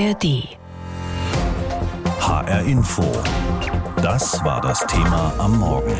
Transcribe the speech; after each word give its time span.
ARD. 0.00 0.56
HR 2.20 2.62
Info. 2.62 3.04
Das 4.00 4.42
war 4.44 4.62
das 4.62 4.80
Thema 4.86 5.34
am 5.36 5.58
Morgen. 5.58 5.94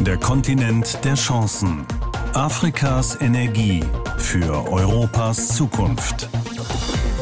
Der 0.00 0.16
Kontinent 0.16 0.98
der 1.04 1.14
Chancen. 1.14 1.84
Afrikas 2.32 3.20
Energie 3.20 3.84
für 4.16 4.66
Europas 4.72 5.48
Zukunft. 5.48 6.30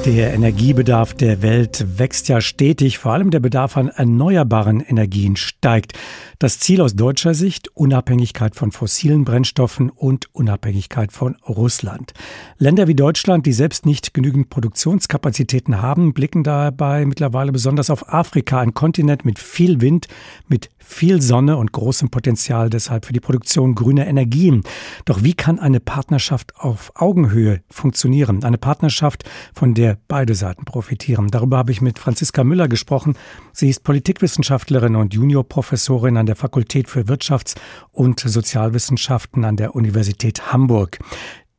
Der 0.06 0.32
Energiebedarf 0.32 1.12
der 1.12 1.42
Welt 1.42 1.84
wächst 1.98 2.28
ja 2.28 2.40
stetig, 2.40 2.98
vor 2.98 3.12
allem 3.12 3.30
der 3.30 3.40
Bedarf 3.40 3.76
an 3.76 3.88
erneuerbaren 3.88 4.80
Energien 4.80 5.36
steigt. 5.36 5.92
Das 6.38 6.58
Ziel 6.58 6.80
aus 6.80 6.96
deutscher 6.96 7.34
Sicht 7.34 7.68
Unabhängigkeit 7.76 8.56
von 8.56 8.72
fossilen 8.72 9.24
Brennstoffen 9.24 9.90
und 9.90 10.34
Unabhängigkeit 10.34 11.12
von 11.12 11.36
Russland. 11.46 12.14
Länder 12.56 12.88
wie 12.88 12.94
Deutschland, 12.94 13.44
die 13.44 13.52
selbst 13.52 13.84
nicht 13.84 14.14
genügend 14.14 14.48
Produktionskapazitäten 14.48 15.82
haben, 15.82 16.14
blicken 16.14 16.44
dabei 16.44 17.04
mittlerweile 17.04 17.52
besonders 17.52 17.90
auf 17.90 18.10
Afrika, 18.12 18.58
ein 18.58 18.72
Kontinent 18.72 19.26
mit 19.26 19.38
viel 19.38 19.82
Wind, 19.82 20.08
mit 20.48 20.70
viel 20.90 21.22
Sonne 21.22 21.56
und 21.56 21.72
großem 21.72 22.10
Potenzial 22.10 22.68
deshalb 22.68 23.06
für 23.06 23.12
die 23.12 23.20
Produktion 23.20 23.74
grüner 23.74 24.06
Energien. 24.06 24.62
Doch 25.04 25.22
wie 25.22 25.34
kann 25.34 25.58
eine 25.58 25.80
Partnerschaft 25.80 26.52
auf 26.56 26.92
Augenhöhe 26.94 27.62
funktionieren? 27.70 28.44
Eine 28.44 28.58
Partnerschaft, 28.58 29.24
von 29.54 29.74
der 29.74 29.98
beide 30.08 30.34
Seiten 30.34 30.64
profitieren. 30.64 31.28
Darüber 31.28 31.58
habe 31.58 31.72
ich 31.72 31.80
mit 31.80 31.98
Franziska 31.98 32.44
Müller 32.44 32.68
gesprochen. 32.68 33.14
Sie 33.52 33.68
ist 33.68 33.84
Politikwissenschaftlerin 33.84 34.96
und 34.96 35.14
Juniorprofessorin 35.14 36.16
an 36.16 36.26
der 36.26 36.36
Fakultät 36.36 36.88
für 36.88 37.02
Wirtschafts- 37.02 37.56
und 37.92 38.20
Sozialwissenschaften 38.20 39.44
an 39.44 39.56
der 39.56 39.74
Universität 39.74 40.52
Hamburg. 40.52 40.98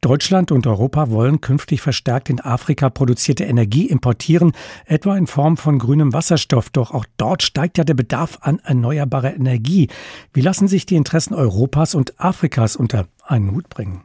Deutschland 0.02 0.52
und 0.52 0.66
Europa 0.66 1.12
wollen 1.12 1.42
künftig 1.42 1.80
verstärkt 1.80 2.32
in 2.32 2.40
Afrika 2.40 2.90
produzierte 2.90 3.44
Energie 3.44 3.86
importieren, 3.86 4.54
etwa 4.88 5.16
in 5.16 5.28
Form 5.28 5.58
von 5.58 5.78
grünem 5.78 6.12
Wasserstoff. 6.12 6.72
Doch 6.72 6.90
auch 6.90 7.06
dort 7.18 7.44
steigt 7.44 7.78
ja 7.78 7.84
der 7.84 7.94
Bedarf 7.94 8.40
an 8.42 8.58
erneuerbarer 8.64 9.36
Energie. 9.36 9.90
Wie 10.34 10.42
lassen 10.42 10.68
sich 10.68 10.88
die 10.88 10.96
Interessen 10.96 11.36
Europas 11.36 11.94
und 11.94 12.20
Afrikas 12.20 12.76
unter 12.76 13.06
einen 13.28 13.52
Hut 13.52 13.70
bringen? 13.70 14.02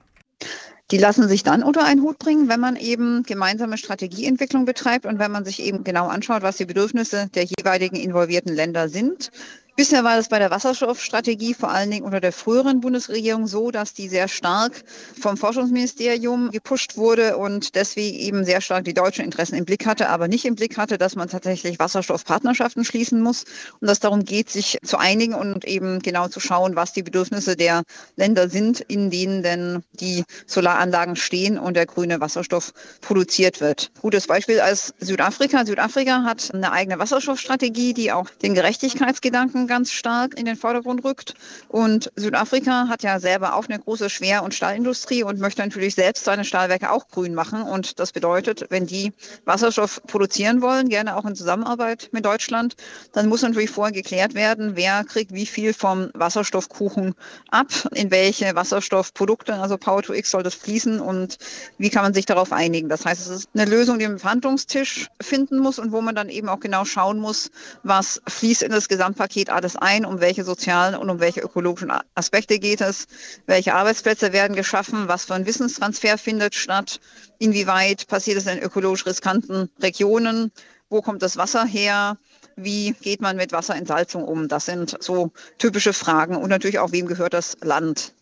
Die 0.90 0.98
lassen 0.98 1.28
sich 1.28 1.42
dann 1.42 1.62
unter 1.62 1.84
einen 1.84 2.02
Hut 2.02 2.18
bringen, 2.18 2.50
wenn 2.50 2.60
man 2.60 2.76
eben 2.76 3.22
gemeinsame 3.22 3.78
Strategieentwicklung 3.78 4.66
betreibt 4.66 5.06
und 5.06 5.18
wenn 5.18 5.32
man 5.32 5.46
sich 5.46 5.62
eben 5.62 5.82
genau 5.82 6.08
anschaut, 6.08 6.42
was 6.42 6.58
die 6.58 6.66
Bedürfnisse 6.66 7.28
der 7.34 7.44
jeweiligen 7.44 7.96
involvierten 7.96 8.54
Länder 8.54 8.90
sind. 8.90 9.30
Bisher 9.76 10.04
war 10.04 10.16
es 10.16 10.28
bei 10.28 10.38
der 10.38 10.50
Wasserstoffstrategie 10.50 11.52
vor 11.52 11.68
allen 11.68 11.90
Dingen 11.90 12.06
unter 12.06 12.18
der 12.18 12.32
früheren 12.32 12.80
Bundesregierung 12.80 13.46
so, 13.46 13.70
dass 13.70 13.92
die 13.92 14.08
sehr 14.08 14.26
stark 14.26 14.72
vom 15.20 15.36
Forschungsministerium 15.36 16.50
gepusht 16.50 16.96
wurde 16.96 17.36
und 17.36 17.74
deswegen 17.74 18.16
eben 18.16 18.44
sehr 18.46 18.62
stark 18.62 18.86
die 18.86 18.94
deutschen 18.94 19.26
Interessen 19.26 19.54
im 19.54 19.66
Blick 19.66 19.84
hatte, 19.84 20.08
aber 20.08 20.28
nicht 20.28 20.46
im 20.46 20.54
Blick 20.54 20.78
hatte, 20.78 20.96
dass 20.96 21.14
man 21.14 21.28
tatsächlich 21.28 21.78
Wasserstoffpartnerschaften 21.78 22.86
schließen 22.86 23.20
muss 23.20 23.44
und 23.78 23.86
dass 23.86 24.00
darum 24.00 24.24
geht, 24.24 24.48
sich 24.48 24.78
zu 24.82 24.96
einigen 24.96 25.34
und 25.34 25.66
eben 25.66 25.98
genau 25.98 26.28
zu 26.28 26.40
schauen, 26.40 26.74
was 26.74 26.94
die 26.94 27.02
Bedürfnisse 27.02 27.54
der 27.54 27.82
Länder 28.16 28.48
sind, 28.48 28.80
in 28.80 29.10
denen 29.10 29.42
denn 29.42 29.82
die 29.92 30.24
Solaranlagen 30.46 31.16
stehen 31.16 31.58
und 31.58 31.74
der 31.74 31.84
grüne 31.84 32.18
Wasserstoff 32.22 32.72
produziert 33.02 33.60
wird. 33.60 33.90
Gutes 34.00 34.26
Beispiel 34.26 34.60
als 34.60 34.94
Südafrika. 35.00 35.66
Südafrika 35.66 36.22
hat 36.24 36.54
eine 36.54 36.72
eigene 36.72 36.98
Wasserstoffstrategie, 36.98 37.92
die 37.92 38.10
auch 38.10 38.30
den 38.30 38.54
Gerechtigkeitsgedanken 38.54 39.65
ganz 39.66 39.92
stark 39.92 40.38
in 40.38 40.44
den 40.44 40.56
Vordergrund 40.56 41.04
rückt. 41.04 41.34
Und 41.68 42.12
Südafrika 42.16 42.88
hat 42.88 43.02
ja 43.02 43.20
selber 43.20 43.54
auch 43.54 43.68
eine 43.68 43.78
große 43.78 44.10
Schwer- 44.10 44.42
und 44.42 44.54
Stahlindustrie 44.54 45.22
und 45.22 45.38
möchte 45.38 45.62
natürlich 45.62 45.94
selbst 45.94 46.24
seine 46.24 46.44
Stahlwerke 46.44 46.90
auch 46.90 47.08
grün 47.08 47.34
machen. 47.34 47.62
Und 47.62 47.98
das 48.00 48.12
bedeutet, 48.12 48.66
wenn 48.70 48.86
die 48.86 49.12
Wasserstoff 49.44 50.02
produzieren 50.06 50.62
wollen, 50.62 50.88
gerne 50.88 51.16
auch 51.16 51.24
in 51.24 51.36
Zusammenarbeit 51.36 52.08
mit 52.12 52.24
Deutschland, 52.24 52.76
dann 53.12 53.28
muss 53.28 53.42
natürlich 53.42 53.70
vorher 53.70 53.92
geklärt 53.92 54.34
werden, 54.34 54.72
wer 54.74 55.04
kriegt 55.04 55.32
wie 55.32 55.46
viel 55.46 55.72
vom 55.72 56.10
Wasserstoffkuchen 56.14 57.14
ab, 57.50 57.68
in 57.94 58.10
welche 58.10 58.54
Wasserstoffprodukte, 58.54 59.54
also 59.54 59.76
Power 59.78 60.02
to 60.02 60.12
X 60.12 60.30
soll 60.30 60.42
das 60.42 60.54
fließen 60.54 61.00
und 61.00 61.38
wie 61.78 61.90
kann 61.90 62.02
man 62.02 62.14
sich 62.14 62.26
darauf 62.26 62.52
einigen. 62.52 62.88
Das 62.88 63.04
heißt, 63.04 63.20
es 63.20 63.28
ist 63.28 63.48
eine 63.54 63.64
Lösung, 63.64 63.98
die 63.98 64.04
man 64.04 64.14
am 64.14 64.18
Verhandlungstisch 64.18 65.08
finden 65.20 65.58
muss 65.58 65.78
und 65.78 65.92
wo 65.92 66.00
man 66.00 66.14
dann 66.14 66.28
eben 66.28 66.48
auch 66.48 66.60
genau 66.60 66.84
schauen 66.84 67.18
muss, 67.18 67.50
was 67.82 68.20
fließt 68.26 68.62
in 68.62 68.72
das 68.72 68.88
Gesamtpaket 68.88 69.50
alles 69.56 69.76
ein, 69.76 70.04
um 70.04 70.20
welche 70.20 70.44
sozialen 70.44 70.94
und 70.94 71.10
um 71.10 71.18
welche 71.18 71.40
ökologischen 71.40 71.92
Aspekte 72.14 72.58
geht 72.58 72.80
es, 72.80 73.06
welche 73.46 73.74
Arbeitsplätze 73.74 74.32
werden 74.32 74.54
geschaffen, 74.54 75.08
was 75.08 75.24
für 75.24 75.34
ein 75.34 75.46
Wissenstransfer 75.46 76.18
findet 76.18 76.54
statt, 76.54 77.00
inwieweit 77.38 78.06
passiert 78.06 78.38
es 78.38 78.46
in 78.46 78.60
ökologisch 78.60 79.06
riskanten 79.06 79.70
Regionen, 79.80 80.52
wo 80.88 81.02
kommt 81.02 81.22
das 81.22 81.36
Wasser 81.36 81.64
her, 81.64 82.16
wie 82.56 82.92
geht 82.92 83.20
man 83.20 83.36
mit 83.36 83.52
Wasserentsalzung 83.52 84.24
um? 84.24 84.48
Das 84.48 84.66
sind 84.66 84.96
so 85.00 85.32
typische 85.58 85.92
Fragen 85.92 86.36
und 86.36 86.48
natürlich 86.48 86.78
auch, 86.78 86.92
wem 86.92 87.06
gehört 87.06 87.34
das 87.34 87.56
Land? 87.60 88.14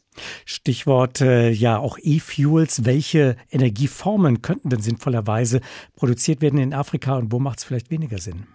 Stichwort 0.45 1.21
äh, 1.21 1.51
ja 1.51 1.79
auch 1.79 1.99
E-Fuels. 2.01 2.85
Welche 2.85 3.37
Energieformen 3.51 4.43
könnten 4.43 4.71
denn 4.71 4.81
sinnvollerweise 4.81 5.61
produziert 5.97 6.41
werden 6.41 6.59
in 6.59 6.75
Afrika 6.75 7.17
und 7.17 7.33
wo 7.33 7.39
macht 7.39 7.59
es 7.59 7.65
vielleicht 7.65 7.91
weniger 7.91 8.19
Sinn? 8.19 8.47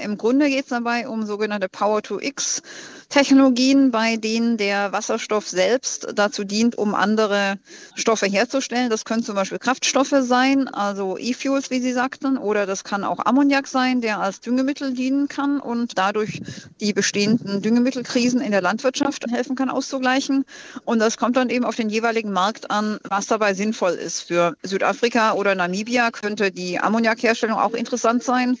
Im 0.00 0.16
Grunde 0.16 0.48
geht 0.48 0.62
es 0.62 0.70
dabei 0.70 1.08
um 1.08 1.26
sogenannte 1.26 1.68
Power-to-X-Technologien, 1.68 3.90
bei 3.90 4.16
denen 4.16 4.56
der 4.56 4.92
Wasserstoff 4.92 5.48
selbst 5.48 6.06
dazu 6.14 6.44
dient, 6.44 6.78
um 6.78 6.94
andere 6.94 7.58
Stoffe 7.96 8.26
herzustellen. 8.26 8.90
Das 8.90 9.04
können 9.04 9.24
zum 9.24 9.34
Beispiel 9.34 9.58
Kraftstoffe 9.58 10.14
sein, 10.20 10.68
also 10.68 11.18
E-Fuels, 11.18 11.70
wie 11.70 11.80
Sie 11.80 11.92
sagten, 11.92 12.38
oder 12.38 12.64
das 12.64 12.84
kann 12.84 13.02
auch 13.02 13.26
Ammoniak 13.26 13.66
sein, 13.66 14.00
der 14.00 14.20
als 14.20 14.40
Düngemittel 14.40 14.94
dienen 14.94 15.26
kann 15.26 15.58
und 15.58 15.98
dadurch 15.98 16.42
die 16.80 16.92
bestehenden 16.92 17.60
Düngemittelkrisen 17.60 18.40
in 18.40 18.52
der 18.52 18.62
Landwirtschaft 18.62 19.24
helfen 19.28 19.56
kann 19.56 19.68
auszugleichen. 19.68 20.44
Und 20.84 21.00
das 21.00 21.16
kommt 21.16 21.36
dann 21.36 21.50
eben 21.50 21.64
auf 21.64 21.74
den 21.74 21.90
jeweiligen 21.90 22.30
Markt 22.30 22.70
an, 22.70 23.00
was 23.02 23.26
dabei 23.26 23.52
sinnvoll 23.52 23.94
ist. 23.94 24.20
Für 24.20 24.54
Südafrika 24.62 25.32
oder 25.32 25.56
Namibia 25.56 26.12
könnte 26.12 26.52
die 26.52 26.78
Ammoniakherstellung 26.78 27.58
auch 27.58 27.74
interessant 27.74 28.22
sein. 28.22 28.56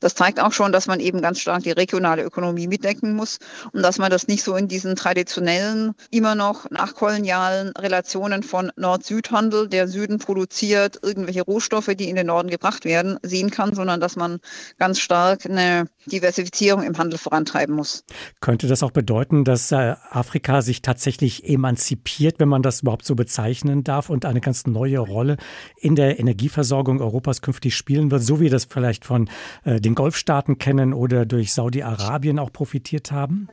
Das 0.00 0.16
zeigt 0.16 0.40
auch 0.40 0.50
schon, 0.50 0.71
dass 0.72 0.86
man 0.86 1.00
eben 1.00 1.20
ganz 1.20 1.40
stark 1.40 1.62
die 1.62 1.70
regionale 1.70 2.22
Ökonomie 2.22 2.66
mitdenken 2.66 3.14
muss 3.14 3.38
und 3.72 3.82
dass 3.82 3.98
man 3.98 4.10
das 4.10 4.28
nicht 4.28 4.42
so 4.42 4.56
in 4.56 4.68
diesen 4.68 4.96
traditionellen, 4.96 5.94
immer 6.10 6.34
noch 6.34 6.70
nachkolonialen 6.70 7.72
Relationen 7.76 8.42
von 8.42 8.72
Nord-Süd-Handel, 8.76 9.68
der 9.68 9.88
Süden 9.88 10.18
produziert 10.18 10.98
irgendwelche 11.02 11.42
Rohstoffe, 11.42 11.90
die 11.96 12.08
in 12.08 12.16
den 12.16 12.26
Norden 12.26 12.48
gebracht 12.48 12.84
werden, 12.84 13.18
sehen 13.22 13.50
kann, 13.50 13.74
sondern 13.74 14.00
dass 14.00 14.16
man 14.16 14.38
ganz 14.78 14.98
stark 14.98 15.46
eine 15.46 15.86
Diversifizierung 16.06 16.82
im 16.82 16.96
Handel 16.98 17.18
vorantreiben 17.18 17.74
muss. 17.74 18.04
Könnte 18.40 18.66
das 18.66 18.82
auch 18.82 18.90
bedeuten, 18.90 19.44
dass 19.44 19.72
äh, 19.72 19.94
Afrika 20.10 20.62
sich 20.62 20.82
tatsächlich 20.82 21.48
emanzipiert, 21.48 22.38
wenn 22.38 22.48
man 22.48 22.62
das 22.62 22.82
überhaupt 22.82 23.04
so 23.04 23.14
bezeichnen 23.14 23.84
darf, 23.84 24.10
und 24.10 24.24
eine 24.24 24.40
ganz 24.40 24.66
neue 24.66 24.98
Rolle 24.98 25.36
in 25.76 25.96
der 25.96 26.18
Energieversorgung 26.18 27.00
Europas 27.00 27.42
künftig 27.42 27.76
spielen 27.76 28.10
wird, 28.10 28.22
so 28.22 28.40
wie 28.40 28.48
das 28.48 28.64
vielleicht 28.64 29.04
von 29.04 29.28
äh, 29.64 29.80
den 29.80 29.94
Golfstaaten 29.94 30.58
kennen 30.62 30.94
oder 30.94 31.26
durch 31.26 31.52
Saudi-Arabien 31.52 32.38
auch 32.38 32.52
profitiert 32.52 33.10
haben? 33.10 33.48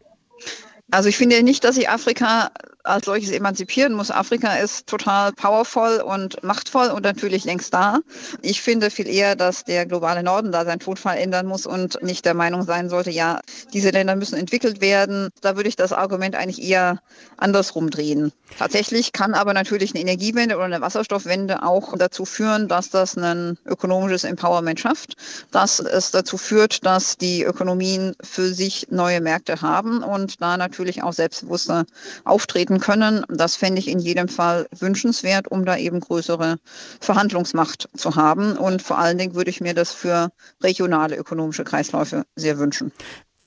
Also 0.91 1.09
ich 1.09 1.17
finde 1.17 1.44
nicht, 1.44 1.63
dass 1.63 1.75
sich 1.75 1.89
Afrika 1.89 2.51
als 2.83 3.05
solches 3.05 3.31
emanzipieren 3.31 3.94
muss. 3.94 4.09
Afrika 4.09 4.55
ist 4.55 4.88
total 4.88 5.31
powervoll 5.33 6.01
und 6.01 6.44
machtvoll 6.44 6.88
und 6.88 7.03
natürlich 7.03 7.44
längst 7.44 7.73
da. 7.73 8.00
Ich 8.41 8.61
finde 8.61 8.89
viel 8.89 9.07
eher, 9.07 9.35
dass 9.35 9.63
der 9.63 9.85
globale 9.85 10.23
Norden 10.23 10.51
da 10.51 10.66
seinen 10.66 10.79
Tonfall 10.79 11.17
ändern 11.17 11.45
muss 11.45 11.66
und 11.66 12.01
nicht 12.01 12.25
der 12.25 12.33
Meinung 12.33 12.63
sein 12.63 12.89
sollte, 12.89 13.11
ja, 13.11 13.39
diese 13.73 13.91
Länder 13.91 14.16
müssen 14.16 14.38
entwickelt 14.38 14.81
werden. 14.81 15.29
Da 15.41 15.55
würde 15.55 15.69
ich 15.69 15.75
das 15.75 15.94
Argument 15.94 16.35
eigentlich 16.35 16.61
eher 16.61 17.01
andersrum 17.38 17.89
drehen. 17.89 18.31
Tatsächlich 18.57 19.11
kann 19.13 19.33
aber 19.33 19.53
natürlich 19.53 19.91
eine 19.94 20.01
Energiewende 20.01 20.56
oder 20.56 20.66
eine 20.66 20.81
Wasserstoffwende 20.81 21.63
auch 21.63 21.95
dazu 21.97 22.25
führen, 22.25 22.68
dass 22.68 22.89
das 22.89 23.18
ein 23.18 23.57
ökonomisches 23.65 24.24
Empowerment 24.24 24.80
schafft, 24.80 25.15
dass 25.51 25.80
es 25.80 26.12
dazu 26.12 26.38
führt, 26.38 26.85
dass 26.85 27.18
die 27.18 27.44
Ökonomien 27.44 28.15
für 28.24 28.53
sich 28.53 28.88
neue 28.89 29.21
Märkte 29.21 29.62
haben 29.62 30.01
und 30.01 30.42
da 30.42 30.57
natürlich 30.57 30.79
auch 31.04 31.14
selbstbewusster 31.14 31.86
auftreten 32.24 32.80
können. 32.80 33.26
Das 33.30 33.56
fände 33.56 33.80
ich 33.80 33.88
in 33.88 34.00
jedem 34.00 34.28
Fall 34.28 34.68
wünschenswert, 34.78 35.48
um 35.50 35.66
da 35.66 35.78
eben 35.78 36.00
größere 36.00 36.58
Verhandlungsmacht 37.00 37.90
zu 37.96 38.16
haben. 38.16 38.58
Und 38.58 38.81
vor 38.81 38.98
allen 38.98 39.18
Dingen 39.18 39.36
würde 39.36 39.50
ich 39.50 39.62
mir 39.62 39.74
das 39.74 39.92
für 39.94 40.30
regionale 40.64 41.16
ökonomische 41.16 41.64
Kreisläufe 41.64 42.26
sehr 42.36 42.58
wünschen. 42.58 42.92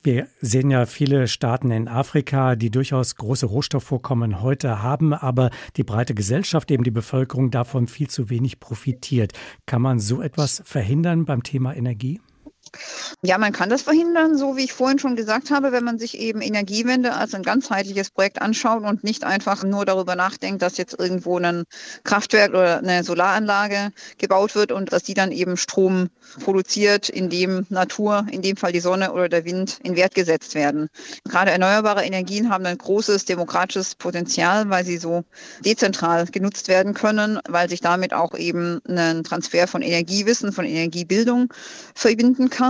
Wir 0.05 0.27
sehen 0.41 0.69
ja 0.69 0.85
viele 0.85 1.29
Staaten 1.29 1.71
in 1.71 1.87
Afrika, 1.87 2.57
die 2.57 2.69
durchaus 2.69 3.15
große 3.15 3.45
Rohstoffvorkommen 3.45 4.41
heute 4.41 4.83
haben, 4.83 5.13
aber 5.13 5.49
die 5.77 5.83
breite 5.83 6.13
Gesellschaft, 6.13 6.71
eben 6.71 6.83
die 6.83 6.91
Bevölkerung 6.91 7.51
davon 7.51 7.87
viel 7.87 8.09
zu 8.09 8.29
wenig 8.29 8.59
profitiert. 8.59 9.31
Kann 9.65 9.81
man 9.81 9.99
so 9.99 10.21
etwas 10.21 10.61
verhindern 10.65 11.23
beim 11.23 11.41
Thema 11.41 11.73
Energie? 11.73 12.19
Ja, 13.21 13.37
man 13.37 13.53
kann 13.53 13.69
das 13.69 13.83
verhindern, 13.83 14.37
so 14.37 14.57
wie 14.57 14.63
ich 14.63 14.73
vorhin 14.73 14.99
schon 14.99 15.15
gesagt 15.15 15.51
habe, 15.51 15.71
wenn 15.71 15.83
man 15.83 15.99
sich 15.99 16.17
eben 16.17 16.41
Energiewende 16.41 17.13
als 17.13 17.33
ein 17.33 17.43
ganzheitliches 17.43 18.09
Projekt 18.09 18.41
anschaut 18.41 18.83
und 18.83 19.03
nicht 19.03 19.23
einfach 19.23 19.63
nur 19.63 19.85
darüber 19.85 20.15
nachdenkt, 20.15 20.61
dass 20.61 20.77
jetzt 20.77 20.99
irgendwo 20.99 21.37
ein 21.37 21.63
Kraftwerk 22.03 22.51
oder 22.51 22.79
eine 22.79 23.03
Solaranlage 23.03 23.91
gebaut 24.17 24.55
wird 24.55 24.71
und 24.71 24.91
dass 24.91 25.03
die 25.03 25.13
dann 25.13 25.31
eben 25.31 25.57
Strom 25.57 26.09
produziert, 26.43 27.09
in 27.09 27.29
dem 27.29 27.65
Natur, 27.69 28.25
in 28.31 28.41
dem 28.41 28.57
Fall 28.57 28.71
die 28.71 28.79
Sonne 28.79 29.13
oder 29.13 29.29
der 29.29 29.45
Wind 29.45 29.79
in 29.83 29.95
Wert 29.95 30.15
gesetzt 30.15 30.55
werden. 30.55 30.89
Gerade 31.29 31.51
erneuerbare 31.51 32.03
Energien 32.03 32.49
haben 32.49 32.65
ein 32.65 32.77
großes 32.77 33.25
demokratisches 33.25 33.95
Potenzial, 33.95 34.69
weil 34.69 34.83
sie 34.83 34.97
so 34.97 35.23
dezentral 35.63 36.25
genutzt 36.25 36.67
werden 36.67 36.93
können, 36.93 37.39
weil 37.47 37.69
sich 37.69 37.81
damit 37.81 38.13
auch 38.13 38.35
eben 38.35 38.81
ein 38.87 39.23
Transfer 39.23 39.67
von 39.67 39.81
Energiewissen, 39.81 40.51
von 40.51 40.65
Energiebildung 40.65 41.53
verbinden 41.93 42.49
kann. 42.49 42.62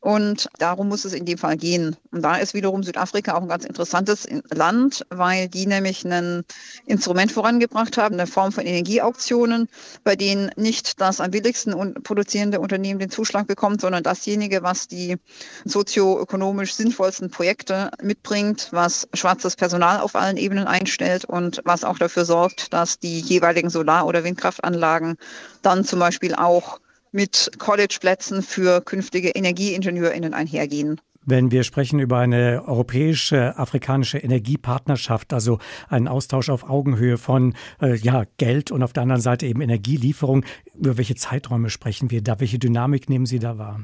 Und 0.00 0.48
darum 0.58 0.88
muss 0.88 1.04
es 1.04 1.12
in 1.12 1.24
dem 1.24 1.38
Fall 1.38 1.56
gehen. 1.56 1.96
Und 2.12 2.22
da 2.22 2.36
ist 2.36 2.54
wiederum 2.54 2.82
Südafrika 2.82 3.34
auch 3.34 3.42
ein 3.42 3.48
ganz 3.48 3.64
interessantes 3.64 4.26
Land, 4.50 5.04
weil 5.10 5.48
die 5.48 5.66
nämlich 5.66 6.04
ein 6.04 6.44
Instrument 6.86 7.32
vorangebracht 7.32 7.98
haben, 7.98 8.14
eine 8.14 8.26
Form 8.26 8.52
von 8.52 8.64
Energieauktionen, 8.64 9.68
bei 10.04 10.14
denen 10.14 10.50
nicht 10.56 11.00
das 11.00 11.20
am 11.20 11.30
billigsten 11.30 11.94
produzierende 12.02 12.60
Unternehmen 12.60 13.00
den 13.00 13.10
Zuschlag 13.10 13.46
bekommt, 13.46 13.80
sondern 13.80 14.02
dasjenige, 14.02 14.62
was 14.62 14.86
die 14.88 15.16
sozioökonomisch 15.64 16.74
sinnvollsten 16.74 17.30
Projekte 17.30 17.90
mitbringt, 18.00 18.68
was 18.70 19.08
schwarzes 19.14 19.56
Personal 19.56 20.00
auf 20.00 20.14
allen 20.14 20.36
Ebenen 20.36 20.66
einstellt 20.66 21.24
und 21.24 21.60
was 21.64 21.84
auch 21.84 21.98
dafür 21.98 22.24
sorgt, 22.24 22.72
dass 22.72 22.98
die 22.98 23.20
jeweiligen 23.20 23.70
Solar- 23.70 24.06
oder 24.06 24.24
Windkraftanlagen 24.24 25.16
dann 25.62 25.84
zum 25.84 25.98
Beispiel 25.98 26.34
auch 26.34 26.78
mit 27.12 27.50
Collegeplätzen 27.58 28.42
für 28.42 28.80
künftige 28.80 29.34
EnergieingenieurInnen 29.34 30.34
einhergehen. 30.34 31.00
Wenn 31.30 31.50
wir 31.50 31.62
sprechen 31.62 31.98
über 31.98 32.18
eine 32.18 32.62
europäische 32.66 33.58
afrikanische 33.58 34.16
Energiepartnerschaft, 34.16 35.34
also 35.34 35.58
einen 35.88 36.08
Austausch 36.08 36.48
auf 36.48 36.70
Augenhöhe 36.70 37.18
von 37.18 37.54
äh, 37.82 37.96
ja, 37.96 38.24
Geld 38.38 38.70
und 38.70 38.82
auf 38.82 38.94
der 38.94 39.02
anderen 39.02 39.20
Seite 39.20 39.44
eben 39.44 39.60
Energielieferung, 39.60 40.46
über 40.74 40.96
welche 40.96 41.16
Zeiträume 41.16 41.68
sprechen 41.68 42.10
wir 42.10 42.22
da? 42.22 42.40
Welche 42.40 42.58
Dynamik 42.58 43.10
nehmen 43.10 43.26
Sie 43.26 43.40
da 43.40 43.58
wahr? 43.58 43.80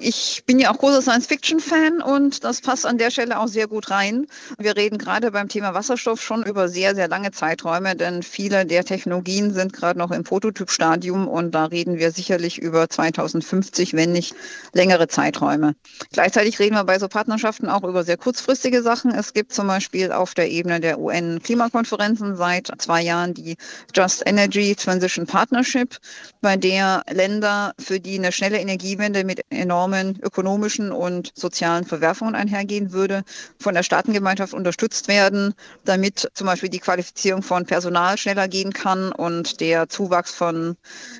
Ich 0.00 0.42
bin 0.46 0.58
ja 0.58 0.72
auch 0.72 0.78
großer 0.78 1.00
Science-Fiction-Fan 1.00 2.02
und 2.02 2.42
das 2.42 2.60
passt 2.60 2.84
an 2.86 2.98
der 2.98 3.10
Stelle 3.10 3.38
auch 3.38 3.46
sehr 3.46 3.68
gut 3.68 3.90
rein. 3.90 4.26
Wir 4.58 4.76
reden 4.76 4.98
gerade 4.98 5.30
beim 5.30 5.48
Thema 5.48 5.74
Wasserstoff 5.74 6.20
schon 6.20 6.42
über 6.42 6.68
sehr, 6.68 6.96
sehr 6.96 7.06
lange 7.06 7.30
Zeiträume, 7.30 7.94
denn 7.94 8.22
viele 8.24 8.66
der 8.66 8.84
Technologien 8.84 9.54
sind 9.54 9.72
gerade 9.72 9.98
noch 9.98 10.10
im 10.10 10.24
Prototypstadium 10.24 11.28
und 11.28 11.52
da 11.52 11.66
reden 11.66 11.98
wir 11.98 12.10
sicherlich 12.10 12.58
über 12.58 12.88
2050, 12.88 13.94
wenn 13.94 14.12
nicht 14.12 14.34
längere 14.72 15.06
Zeiträume. 15.06 15.74
Gleichzeitig 16.12 16.58
reden 16.58 16.74
wir 16.74 16.84
bei 16.84 16.98
so 16.98 17.06
Partnerschaften 17.06 17.68
auch 17.68 17.84
über 17.84 18.02
sehr 18.02 18.16
kurzfristige 18.16 18.82
Sachen. 18.82 19.12
Es 19.12 19.32
gibt 19.34 19.52
zum 19.52 19.68
Beispiel 19.68 20.10
auf 20.10 20.34
der 20.34 20.50
Ebene 20.50 20.80
der 20.80 20.98
UN-Klimakonferenzen 20.98 22.36
seit 22.36 22.70
zwei 22.78 23.02
Jahren 23.02 23.34
die 23.34 23.56
Just 23.94 24.22
Energy 24.26 24.74
Transition 24.74 25.26
Partnership, 25.26 25.96
bei 26.40 26.56
der 26.56 27.02
Länder, 27.10 27.72
für 27.78 28.00
die 28.00 28.18
eine 28.18 28.32
schnelle 28.32 28.58
Energiewende 28.58 29.27
mit 29.28 29.42
enormen 29.50 30.18
ökonomischen 30.22 30.90
und 30.90 31.30
sozialen 31.34 31.84
Verwerfungen 31.84 32.34
einhergehen 32.34 32.92
würde, 32.92 33.22
von 33.60 33.74
der 33.74 33.82
Staatengemeinschaft 33.82 34.54
unterstützt 34.54 35.06
werden, 35.06 35.54
damit 35.84 36.28
zum 36.34 36.46
Beispiel 36.46 36.70
die 36.70 36.80
Qualifizierung 36.80 37.42
von 37.42 37.66
Personal 37.66 38.16
schneller 38.16 38.48
gehen 38.48 38.72
kann 38.72 39.12
und 39.12 39.60
der 39.60 39.88
Zuwachs 39.88 40.32
von 40.32 40.76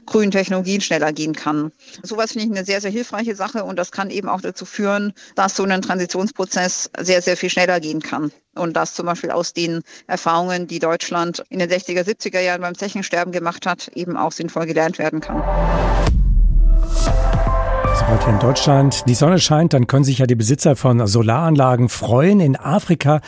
grünen 0.06 0.30
Technologien 0.30 0.80
schneller 0.80 1.12
gehen 1.12 1.34
kann. 1.34 1.70
Sowas 2.02 2.32
finde 2.32 2.46
ich 2.46 2.50
eine 2.50 2.64
sehr, 2.64 2.80
sehr 2.80 2.90
hilfreiche 2.90 3.36
Sache 3.36 3.62
und 3.62 3.78
das 3.78 3.92
kann 3.92 4.10
eben 4.10 4.28
auch 4.28 4.40
dazu 4.40 4.64
führen, 4.64 5.12
dass 5.36 5.54
so 5.54 5.64
ein 5.64 5.82
Transitionsprozess 5.82 6.90
sehr, 6.98 7.20
sehr 7.20 7.36
viel 7.36 7.50
schneller 7.50 7.78
gehen 7.78 8.00
kann. 8.00 8.32
Und 8.54 8.76
das 8.76 8.94
zum 8.94 9.06
Beispiel 9.06 9.30
aus 9.30 9.52
den 9.52 9.82
Erfahrungen, 10.06 10.66
die 10.66 10.78
Deutschland 10.78 11.44
in 11.48 11.60
den 11.60 11.70
60er, 11.70 12.02
70er 12.02 12.40
Jahren 12.40 12.62
beim 12.62 12.74
Zechensterben 12.74 13.32
gemacht 13.32 13.66
hat, 13.66 13.88
eben 13.94 14.16
auch 14.16 14.32
sinnvoll 14.32 14.66
gelernt 14.66 14.98
werden 14.98 15.20
kann. 15.20 16.17
Heute 18.10 18.30
in 18.30 18.38
Deutschland 18.38 19.06
die 19.06 19.14
Sonne 19.14 19.38
scheint, 19.38 19.74
dann 19.74 19.86
können 19.86 20.02
sich 20.02 20.18
ja 20.18 20.26
die 20.26 20.34
Besitzer 20.34 20.76
von 20.76 21.06
Solaranlagen 21.06 21.90
freuen. 21.90 22.40
In 22.40 22.56
Afrika 22.56 23.20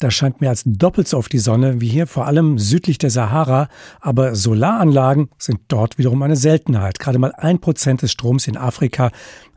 da 0.00 0.10
scheint 0.10 0.40
mehr 0.40 0.48
als 0.48 0.62
doppelt 0.64 1.08
so 1.08 1.18
oft 1.18 1.30
die 1.30 1.38
Sonne 1.38 1.82
wie 1.82 1.88
hier, 1.88 2.06
vor 2.06 2.26
allem 2.26 2.58
südlich 2.58 2.96
der 2.96 3.10
Sahara. 3.10 3.68
Aber 4.00 4.34
Solaranlagen 4.34 5.28
sind 5.36 5.60
dort 5.68 5.98
wiederum 5.98 6.22
eine 6.22 6.36
Seltenheit. 6.36 6.98
Gerade 6.98 7.18
mal 7.18 7.32
ein 7.36 7.58
Prozent 7.58 8.00
des 8.00 8.10
Stroms 8.10 8.46
in 8.46 8.56
Afrika 8.56 9.10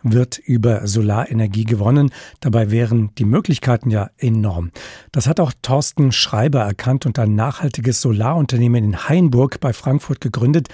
wird 0.04 0.38
über 0.38 0.86
Solarenergie 0.88 1.64
gewonnen. 1.64 2.12
Dabei 2.40 2.72
wären 2.72 3.10
die 3.18 3.26
Möglichkeiten 3.26 3.90
ja 3.90 4.10
enorm. 4.18 4.72
Das 5.12 5.28
hat 5.28 5.40
auch 5.40 5.52
Thorsten 5.62 6.12
Schreiber 6.12 6.62
erkannt 6.62 7.06
und 7.06 7.18
ein 7.20 7.36
nachhaltiges 7.36 8.02
Solarunternehmen 8.02 8.84
in 8.84 9.10
Hainburg 9.10 9.60
bei 9.60 9.74
Frankfurt 9.74 10.22
gegründet. 10.22 10.68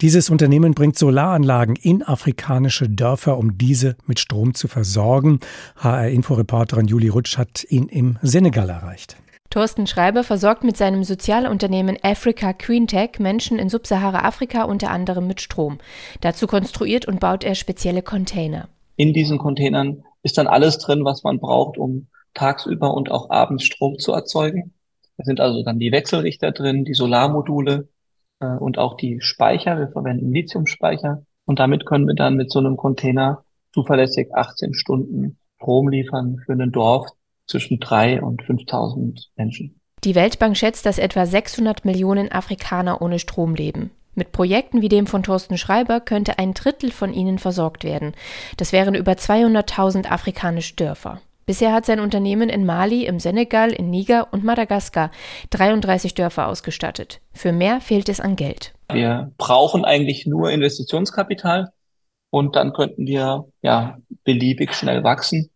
Dieses 0.00 0.30
Unternehmen 0.30 0.74
bringt 0.74 0.98
Solaranlagen 0.98 1.76
in 1.76 2.02
afrikanische 2.02 2.88
Dörfer, 2.88 3.38
um 3.38 3.58
diese 3.58 3.96
mit 4.06 4.20
Strom 4.20 4.54
zu 4.54 4.68
versorgen. 4.68 5.40
HR-Inforeporterin 5.76 6.86
Juli 6.86 7.08
Rutsch 7.08 7.38
hat 7.38 7.64
ihn 7.68 7.88
im 7.88 8.18
Senegal 8.22 8.68
erreicht. 8.68 9.16
Thorsten 9.54 9.86
Schreiber 9.86 10.24
versorgt 10.24 10.64
mit 10.64 10.76
seinem 10.76 11.04
Sozialunternehmen 11.04 11.96
Africa 12.02 12.52
Queen 12.52 12.88
Tech 12.88 13.20
Menschen 13.20 13.60
in 13.60 13.68
Subsahara-Afrika 13.68 14.64
unter 14.64 14.90
anderem 14.90 15.28
mit 15.28 15.40
Strom. 15.40 15.78
Dazu 16.22 16.48
konstruiert 16.48 17.06
und 17.06 17.20
baut 17.20 17.44
er 17.44 17.54
spezielle 17.54 18.02
Container. 18.02 18.68
In 18.96 19.12
diesen 19.12 19.38
Containern 19.38 20.04
ist 20.22 20.38
dann 20.38 20.46
alles 20.46 20.78
drin, 20.78 21.04
was 21.04 21.22
man 21.22 21.40
braucht, 21.40 21.78
um 21.78 22.08
tagsüber 22.32 22.94
und 22.94 23.10
auch 23.10 23.30
abends 23.30 23.64
Strom 23.64 23.98
zu 23.98 24.12
erzeugen. 24.12 24.74
Da 25.16 25.24
sind 25.24 25.40
also 25.40 25.62
dann 25.62 25.78
die 25.78 25.92
Wechselrichter 25.92 26.52
drin, 26.52 26.84
die 26.84 26.94
Solarmodule 26.94 27.88
äh, 28.40 28.46
und 28.46 28.78
auch 28.78 28.96
die 28.96 29.20
Speicher. 29.20 29.78
Wir 29.78 29.88
verwenden 29.88 30.32
Lithiumspeicher. 30.32 31.24
Und 31.44 31.58
damit 31.58 31.86
können 31.86 32.06
wir 32.06 32.14
dann 32.14 32.36
mit 32.36 32.50
so 32.50 32.58
einem 32.58 32.76
Container 32.76 33.44
zuverlässig 33.72 34.34
18 34.34 34.74
Stunden 34.74 35.38
Strom 35.56 35.88
liefern 35.88 36.38
für 36.44 36.52
ein 36.52 36.72
Dorf, 36.72 37.08
zwischen 37.46 37.78
drei 37.80 38.22
und 38.22 38.42
5.000 38.42 39.26
Menschen. 39.36 39.80
Die 40.02 40.14
Weltbank 40.14 40.56
schätzt, 40.56 40.86
dass 40.86 40.98
etwa 40.98 41.26
600 41.26 41.84
Millionen 41.84 42.30
Afrikaner 42.30 43.00
ohne 43.00 43.18
Strom 43.18 43.54
leben. 43.54 43.90
Mit 44.14 44.32
Projekten 44.32 44.80
wie 44.82 44.88
dem 44.88 45.06
von 45.06 45.22
Thorsten 45.22 45.58
Schreiber 45.58 46.00
könnte 46.00 46.38
ein 46.38 46.54
Drittel 46.54 46.90
von 46.90 47.12
ihnen 47.12 47.38
versorgt 47.38 47.84
werden. 47.84 48.12
Das 48.56 48.72
wären 48.72 48.94
über 48.94 49.12
200.000 49.12 50.06
afrikanische 50.06 50.74
Dörfer. 50.74 51.20
Bisher 51.46 51.72
hat 51.72 51.84
sein 51.84 52.00
Unternehmen 52.00 52.48
in 52.48 52.64
Mali, 52.64 53.04
im 53.04 53.18
Senegal, 53.18 53.70
in 53.72 53.90
Niger 53.90 54.32
und 54.32 54.44
Madagaskar 54.44 55.10
33 55.50 56.14
Dörfer 56.14 56.48
ausgestattet. 56.48 57.20
Für 57.32 57.52
mehr 57.52 57.80
fehlt 57.80 58.08
es 58.08 58.20
an 58.20 58.36
Geld. 58.36 58.72
Wir 58.90 59.30
brauchen 59.36 59.84
eigentlich 59.84 60.26
nur 60.26 60.50
Investitionskapital 60.50 61.70
und 62.30 62.56
dann 62.56 62.72
könnten 62.72 63.06
wir 63.06 63.44
ja 63.60 63.98
beliebig 64.24 64.74
schnell 64.74 65.04
wachsen. 65.04 65.50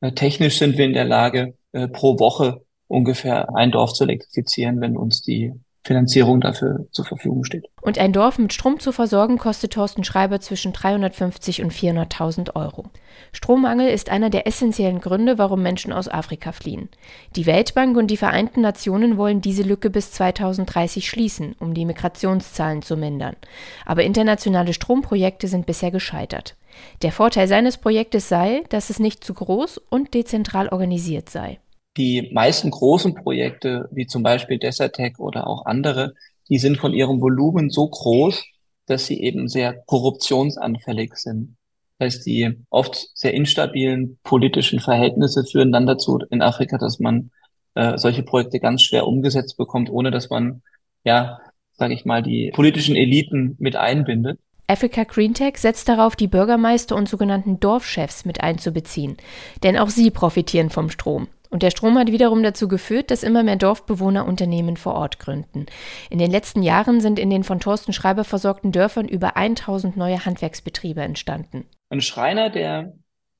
Äh, 0.00 0.12
technisch 0.12 0.58
sind 0.58 0.78
wir 0.78 0.86
in 0.86 0.94
der 0.94 1.04
Lage, 1.04 1.54
äh, 1.72 1.88
pro 1.88 2.18
Woche 2.18 2.62
ungefähr 2.88 3.54
ein 3.54 3.72
Dorf 3.72 3.92
zu 3.92 4.04
elektrifizieren, 4.04 4.80
wenn 4.80 4.96
uns 4.96 5.20
die 5.20 5.52
Finanzierung 5.86 6.40
dafür 6.40 6.86
zur 6.90 7.04
Verfügung 7.04 7.44
steht. 7.44 7.66
Und 7.80 7.98
ein 7.98 8.12
Dorf 8.12 8.38
mit 8.38 8.52
Strom 8.52 8.80
zu 8.80 8.92
versorgen, 8.92 9.38
kostet 9.38 9.72
Thorsten 9.72 10.04
Schreiber 10.04 10.40
zwischen 10.40 10.72
350 10.72 11.62
und 11.62 11.72
400.000 11.72 12.56
Euro. 12.56 12.86
Strommangel 13.32 13.88
ist 13.88 14.10
einer 14.10 14.28
der 14.28 14.46
essentiellen 14.46 15.00
Gründe, 15.00 15.38
warum 15.38 15.62
Menschen 15.62 15.92
aus 15.92 16.08
Afrika 16.08 16.52
fliehen. 16.52 16.88
Die 17.36 17.46
Weltbank 17.46 17.96
und 17.96 18.08
die 18.08 18.16
Vereinten 18.16 18.60
Nationen 18.60 19.16
wollen 19.16 19.40
diese 19.40 19.62
Lücke 19.62 19.88
bis 19.88 20.12
2030 20.12 21.08
schließen, 21.08 21.54
um 21.58 21.72
die 21.72 21.84
Migrationszahlen 21.84 22.82
zu 22.82 22.96
mindern. 22.96 23.36
Aber 23.84 24.02
internationale 24.02 24.74
Stromprojekte 24.74 25.48
sind 25.48 25.66
bisher 25.66 25.90
gescheitert. 25.90 26.56
Der 27.02 27.12
Vorteil 27.12 27.48
seines 27.48 27.78
Projektes 27.78 28.28
sei, 28.28 28.64
dass 28.68 28.90
es 28.90 28.98
nicht 28.98 29.24
zu 29.24 29.32
groß 29.32 29.78
und 29.88 30.14
dezentral 30.14 30.68
organisiert 30.68 31.30
sei. 31.30 31.58
Die 31.96 32.30
meisten 32.32 32.70
großen 32.70 33.14
Projekte, 33.14 33.88
wie 33.90 34.06
zum 34.06 34.22
Beispiel 34.22 34.58
Desertec 34.58 35.18
oder 35.18 35.46
auch 35.46 35.64
andere, 35.64 36.14
die 36.48 36.58
sind 36.58 36.78
von 36.78 36.92
ihrem 36.92 37.20
Volumen 37.20 37.70
so 37.70 37.88
groß, 37.88 38.44
dass 38.86 39.06
sie 39.06 39.20
eben 39.20 39.48
sehr 39.48 39.74
korruptionsanfällig 39.86 41.14
sind. 41.16 41.56
Das 41.98 42.06
heißt, 42.06 42.26
die 42.26 42.64
oft 42.70 43.08
sehr 43.14 43.34
instabilen 43.34 44.18
politischen 44.22 44.80
Verhältnisse 44.80 45.44
führen 45.44 45.72
dann 45.72 45.86
dazu 45.86 46.18
in 46.30 46.42
Afrika, 46.42 46.76
dass 46.78 47.00
man 47.00 47.30
äh, 47.74 47.96
solche 47.96 48.22
Projekte 48.22 48.60
ganz 48.60 48.82
schwer 48.82 49.06
umgesetzt 49.06 49.56
bekommt, 49.56 49.90
ohne 49.90 50.10
dass 50.10 50.28
man, 50.28 50.62
ja, 51.04 51.38
sage 51.72 51.94
ich 51.94 52.04
mal, 52.04 52.22
die 52.22 52.52
politischen 52.54 52.96
Eliten 52.96 53.56
mit 53.58 53.76
einbindet. 53.76 54.38
Africa 54.68 55.04
Green 55.04 55.32
Tech 55.32 55.58
setzt 55.58 55.88
darauf, 55.88 56.16
die 56.16 56.26
Bürgermeister 56.26 56.96
und 56.96 57.08
sogenannten 57.08 57.60
Dorfchefs 57.60 58.24
mit 58.24 58.40
einzubeziehen. 58.40 59.16
Denn 59.62 59.78
auch 59.78 59.90
sie 59.90 60.10
profitieren 60.10 60.70
vom 60.70 60.90
Strom. 60.90 61.28
Und 61.56 61.62
der 61.62 61.70
Strom 61.70 61.96
hat 61.96 62.12
wiederum 62.12 62.42
dazu 62.42 62.68
geführt, 62.68 63.10
dass 63.10 63.22
immer 63.22 63.42
mehr 63.42 63.56
Dorfbewohner 63.56 64.26
Unternehmen 64.26 64.76
vor 64.76 64.94
Ort 64.94 65.18
gründen. 65.18 65.64
In 66.10 66.18
den 66.18 66.30
letzten 66.30 66.62
Jahren 66.62 67.00
sind 67.00 67.18
in 67.18 67.30
den 67.30 67.44
von 67.44 67.60
Thorsten 67.60 67.94
Schreiber 67.94 68.24
versorgten 68.24 68.72
Dörfern 68.72 69.08
über 69.08 69.38
1000 69.38 69.96
neue 69.96 70.26
Handwerksbetriebe 70.26 71.00
entstanden. 71.00 71.64
Ein 71.88 72.02
Schreiner, 72.02 72.50
der 72.50 72.92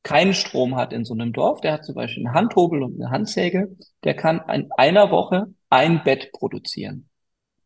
keinen 0.02 0.32
Strom 0.32 0.76
hat 0.76 0.94
in 0.94 1.04
so 1.04 1.12
einem 1.12 1.34
Dorf, 1.34 1.60
der 1.60 1.74
hat 1.74 1.84
zum 1.84 1.94
Beispiel 1.94 2.26
einen 2.26 2.34
Handhobel 2.34 2.82
und 2.82 2.98
eine 2.98 3.10
Handsäge, 3.10 3.76
der 4.02 4.14
kann 4.14 4.40
in 4.50 4.70
einer 4.78 5.10
Woche 5.10 5.48
ein 5.68 6.02
Bett 6.02 6.32
produzieren. 6.32 7.10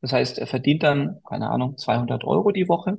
Das 0.01 0.13
heißt, 0.13 0.41
er 0.41 0.49
verdient 0.49 0.83
dann, 0.83 1.21
keine 1.29 1.49
Ahnung, 1.49 1.79
200 1.79 2.25
Euro 2.25 2.51
die 2.51 2.69
Woche 2.69 2.99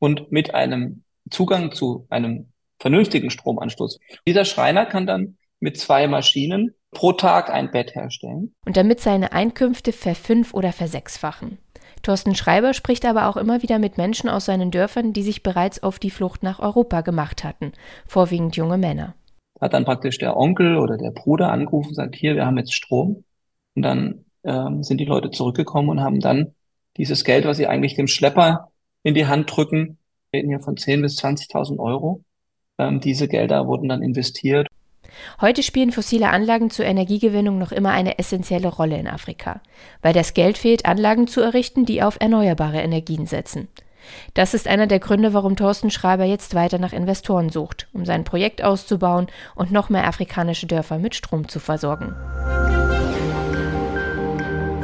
und 0.00 0.32
mit 0.32 0.52
einem 0.52 1.04
Zugang 1.30 1.70
zu 1.70 2.08
einem 2.10 2.52
vernünftigen 2.80 3.30
Stromanschluss. 3.30 4.00
Dieser 4.26 4.44
Schreiner 4.44 4.84
kann 4.84 5.06
dann 5.06 5.38
mit 5.60 5.78
zwei 5.78 6.08
Maschinen 6.08 6.74
pro 6.90 7.12
Tag 7.12 7.50
ein 7.50 7.70
Bett 7.70 7.94
herstellen. 7.94 8.54
Und 8.66 8.76
damit 8.76 9.00
seine 9.00 9.32
Einkünfte 9.32 9.92
verfünf- 9.92 10.54
oder 10.54 10.72
versechsfachen. 10.72 11.58
Thorsten 12.02 12.34
Schreiber 12.34 12.74
spricht 12.74 13.04
aber 13.04 13.28
auch 13.28 13.36
immer 13.36 13.62
wieder 13.62 13.78
mit 13.78 13.98
Menschen 13.98 14.30
aus 14.30 14.44
seinen 14.44 14.70
Dörfern, 14.70 15.12
die 15.12 15.22
sich 15.22 15.42
bereits 15.42 15.82
auf 15.82 15.98
die 15.98 16.10
Flucht 16.10 16.42
nach 16.42 16.60
Europa 16.60 17.00
gemacht 17.00 17.44
hatten, 17.44 17.72
vorwiegend 18.06 18.56
junge 18.56 18.78
Männer. 18.78 19.14
Hat 19.60 19.72
dann 19.72 19.84
praktisch 19.84 20.18
der 20.18 20.36
Onkel 20.36 20.76
oder 20.76 20.96
der 20.96 21.10
Bruder 21.10 21.50
angerufen 21.50 21.88
und 21.88 21.94
sagt, 21.94 22.14
hier, 22.14 22.36
wir 22.36 22.46
haben 22.46 22.58
jetzt 22.58 22.72
Strom. 22.72 23.24
Und 23.74 23.82
dann 23.82 24.24
ähm, 24.44 24.84
sind 24.84 24.98
die 24.98 25.04
Leute 25.04 25.30
zurückgekommen 25.30 25.88
und 25.88 26.00
haben 26.00 26.20
dann 26.20 26.54
dieses 26.96 27.24
Geld, 27.24 27.44
was 27.44 27.56
sie 27.56 27.66
eigentlich 27.66 27.94
dem 27.94 28.06
Schlepper 28.06 28.70
in 29.02 29.14
die 29.14 29.26
Hand 29.26 29.54
drücken, 29.54 29.98
reden 30.32 30.48
hier 30.48 30.60
von 30.60 30.76
10.000 30.76 31.02
bis 31.02 31.18
20.000 31.18 31.78
Euro, 31.78 32.22
ähm, 32.78 33.00
diese 33.00 33.26
Gelder 33.26 33.66
wurden 33.66 33.88
dann 33.88 34.02
investiert 34.02 34.67
Heute 35.40 35.62
spielen 35.62 35.92
fossile 35.92 36.30
Anlagen 36.30 36.70
zur 36.70 36.84
Energiegewinnung 36.84 37.58
noch 37.58 37.72
immer 37.72 37.90
eine 37.90 38.18
essentielle 38.18 38.68
Rolle 38.68 38.98
in 38.98 39.08
Afrika, 39.08 39.60
weil 40.02 40.12
das 40.12 40.34
Geld 40.34 40.58
fehlt, 40.58 40.86
Anlagen 40.86 41.26
zu 41.26 41.40
errichten, 41.40 41.84
die 41.84 42.02
auf 42.02 42.16
erneuerbare 42.20 42.80
Energien 42.80 43.26
setzen. 43.26 43.68
Das 44.34 44.54
ist 44.54 44.68
einer 44.68 44.86
der 44.86 45.00
Gründe, 45.00 45.34
warum 45.34 45.56
Thorsten 45.56 45.90
Schreiber 45.90 46.24
jetzt 46.24 46.54
weiter 46.54 46.78
nach 46.78 46.92
Investoren 46.92 47.50
sucht, 47.50 47.88
um 47.92 48.04
sein 48.04 48.24
Projekt 48.24 48.62
auszubauen 48.62 49.26
und 49.54 49.72
noch 49.72 49.90
mehr 49.90 50.06
afrikanische 50.06 50.66
Dörfer 50.66 50.98
mit 50.98 51.14
Strom 51.14 51.48
zu 51.48 51.60
versorgen. 51.60 52.14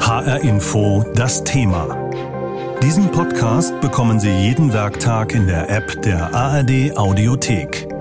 HR 0.00 0.40
Info 0.42 1.04
das 1.14 1.44
Thema. 1.44 2.10
Diesen 2.82 3.10
Podcast 3.10 3.80
bekommen 3.80 4.20
Sie 4.20 4.30
jeden 4.30 4.74
Werktag 4.74 5.34
in 5.34 5.46
der 5.46 5.70
App 5.70 6.02
der 6.02 6.34
ARD 6.34 6.94
Audiothek. 6.96 7.93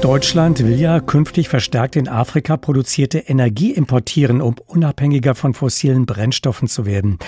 Deutschland 0.00 0.58
will 0.60 0.78
ja 0.78 1.00
künftig 1.00 1.48
verstärkt 1.48 1.96
in 1.96 2.08
Afrika 2.08 2.56
produzierte 2.56 3.18
Energie 3.18 3.72
importieren, 3.72 4.40
um 4.40 4.56
unabhängiger 4.66 5.34
von 5.34 5.54
fossilen 5.54 6.06
Brennstoffen 6.06 6.68
zu 6.68 6.86
werden. 6.86 7.18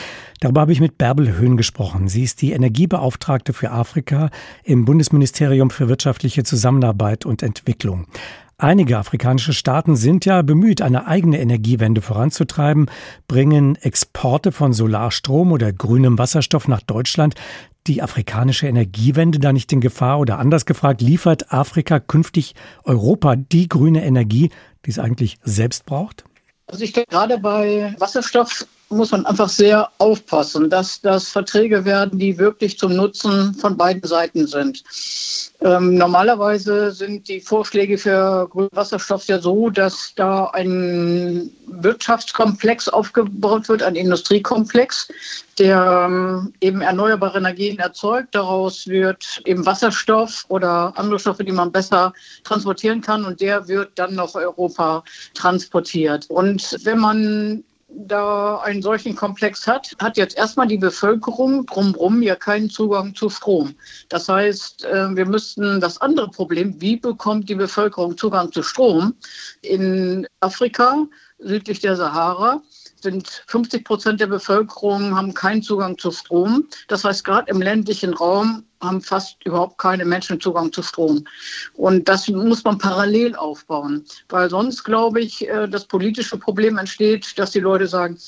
Darüber 0.41 0.63
habe 0.63 0.73
ich 0.73 0.81
mit 0.81 0.99
Bärbel 0.99 1.37
Höhn 1.37 1.57
gesprochen. 1.57 2.09
Sie 2.09 2.23
ist 2.23 2.43
die 2.43 2.53
Energiebeauftragte 2.53 3.53
für 3.53 3.71
Afrika 3.71 4.31
im 4.65 4.85
Bundesministerium 4.85 5.71
für 5.71 5.89
wirtschaftliche 5.89 6.45
Zusammenarbeit 6.45 7.25
und 7.25 7.43
Entwicklung. 7.43 8.07
Einige 8.59 8.97
afrikanische 8.97 9.53
Staaten 9.53 9.97
sind 9.97 10.25
ja 10.25 10.41
bemüht, 10.41 10.81
eine 10.81 11.07
eigene 11.07 11.39
Energiewende 11.41 12.01
voranzutreiben, 12.01 12.91
bringen 13.29 13.77
Exporte 13.77 14.51
von 14.51 14.73
Solarstrom 14.73 15.53
oder 15.53 15.75
grünem 15.75 16.17
Wasserstoff 16.17 16.67
nach 16.67 16.81
Deutschland 16.81 17.35
die 17.87 18.03
afrikanische 18.03 18.67
Energiewende 18.67 19.39
da 19.39 19.53
nicht 19.53 19.73
in 19.73 19.81
Gefahr? 19.81 20.19
Oder 20.19 20.39
anders 20.39 20.67
gefragt, 20.67 21.01
liefert 21.01 21.53
Afrika 21.53 22.01
künftig 22.01 22.55
Europa 22.85 23.37
die 23.37 23.69
grüne 23.69 24.05
Energie, 24.05 24.51
die 24.85 24.91
es 24.91 24.99
eigentlich 24.99 25.39
selbst 25.43 25.87
braucht? 25.87 26.25
Also 26.67 26.85
ich 26.85 26.93
glaube, 26.93 27.09
gerade 27.09 27.39
bei 27.39 27.95
Wasserstoff 27.99 28.67
muss 28.89 29.11
man 29.11 29.27
einfach 29.27 29.49
sehr 29.49 29.91
aufpassen, 29.99 30.71
dass 30.71 31.01
das 31.01 31.29
Verträge 31.29 31.85
werden, 31.85 32.19
die 32.19 32.39
wirklich 32.39 32.79
zum 32.79 32.95
Nutzen 32.95 33.55
von 33.55 33.77
beiden 33.77 34.07
Seiten 34.07 34.47
sind. 34.47 34.85
Ähm, 35.61 35.97
normalerweise 35.97 36.93
sind 36.93 37.29
die 37.29 37.41
Vorschläge 37.41 37.99
für 37.99 38.47
grünen 38.49 38.69
Wasserstoff 38.73 39.27
ja 39.27 39.41
so, 39.41 39.71
dass 39.71 40.13
da 40.15 40.47
ein 40.47 41.51
Wirtschaftskomplex 41.67 42.89
aufgebaut 42.89 43.69
wird, 43.69 43.83
ein 43.83 43.97
Industriekomplex, 43.97 45.09
der 45.59 46.07
ähm, 46.09 46.53
eben 46.61 46.83
erneuerbare 46.83 47.39
Energien 47.39 47.79
erzeugt. 47.79 48.35
Daraus 48.35 48.87
wird 48.87 49.41
eben 49.47 49.65
Wasserstoff 49.67 50.45
oder 50.49 50.93
andere 50.97 51.19
Stoffe, 51.19 51.43
die 51.43 51.53
man 51.53 51.73
besser 51.73 52.13
transportieren 52.45 53.01
kann, 53.01 53.25
und 53.25 53.41
der 53.41 53.67
wird 53.67 53.93
dann 53.97 54.15
nach 54.15 54.35
Europa 54.35 55.03
transportiert. 55.35 56.27
Und 56.29 56.77
wenn 56.85 56.99
man 56.99 57.65
da 57.89 58.59
einen 58.59 58.83
solchen 58.83 59.15
Komplex 59.15 59.67
hat, 59.67 59.93
hat 60.01 60.17
jetzt 60.17 60.37
erstmal 60.37 60.67
die 60.67 60.79
Bevölkerung 60.79 61.67
drumherum 61.67 62.23
ja 62.23 62.35
keinen 62.35 62.69
Zugang 62.69 63.15
zu 63.15 63.31
Strom. 63.31 63.75
Das 64.09 64.29
heißt, 64.29 64.85
äh, 64.85 65.15
wir 65.15 65.27
müssten 65.27 65.81
das 65.81 66.01
andere 66.01 66.29
Problem, 66.29 66.81
wie 66.81 66.97
bekommt 66.97 67.49
die 67.49 67.55
Bevölkerung 67.55 68.17
Zugang 68.17 68.51
zu 68.51 68.63
Strom 68.63 69.15
in 69.63 70.27
Afrika 70.41 71.07
südlich 71.39 71.81
der 71.81 71.97
Sahara, 71.97 72.63
sind 73.01 73.45
50 73.47 73.85
Prozent 73.85 74.21
der 74.21 74.27
Bevölkerung 74.27 75.15
haben 75.15 75.35
keinen 75.35 75.63
Zugang 75.63 75.99
zu 75.99 76.11
Strom. 76.11 76.67
Das 76.89 77.05
heißt, 77.05 77.25
gerade 77.25 77.51
im 77.51 77.63
ländlichen 77.63 78.15
Raum 78.15 78.65
haben 78.81 79.01
fast 79.01 79.37
überhaupt 79.45 79.79
keine 79.79 80.05
Menschen 80.05 80.41
Zugang 80.41 80.73
zu 80.73 80.83
Strom. 80.83 81.25
Und 81.75 82.09
das 82.09 82.29
muss 82.29 82.65
man 82.65 82.79
parallel 82.79 83.35
aufbauen, 83.37 84.05
weil 84.29 84.51
sonst, 84.51 84.85
glaube 84.85 85.21
ich, 85.21 85.49
äh, 85.49 85.69
das 85.69 85.87
politische 85.87 86.39
Problem 86.39 86.79
entsteht, 86.79 87.39
dass 87.39 87.53
die 87.53 87.61
Leute 87.61 87.87
sagen, 87.87 88.19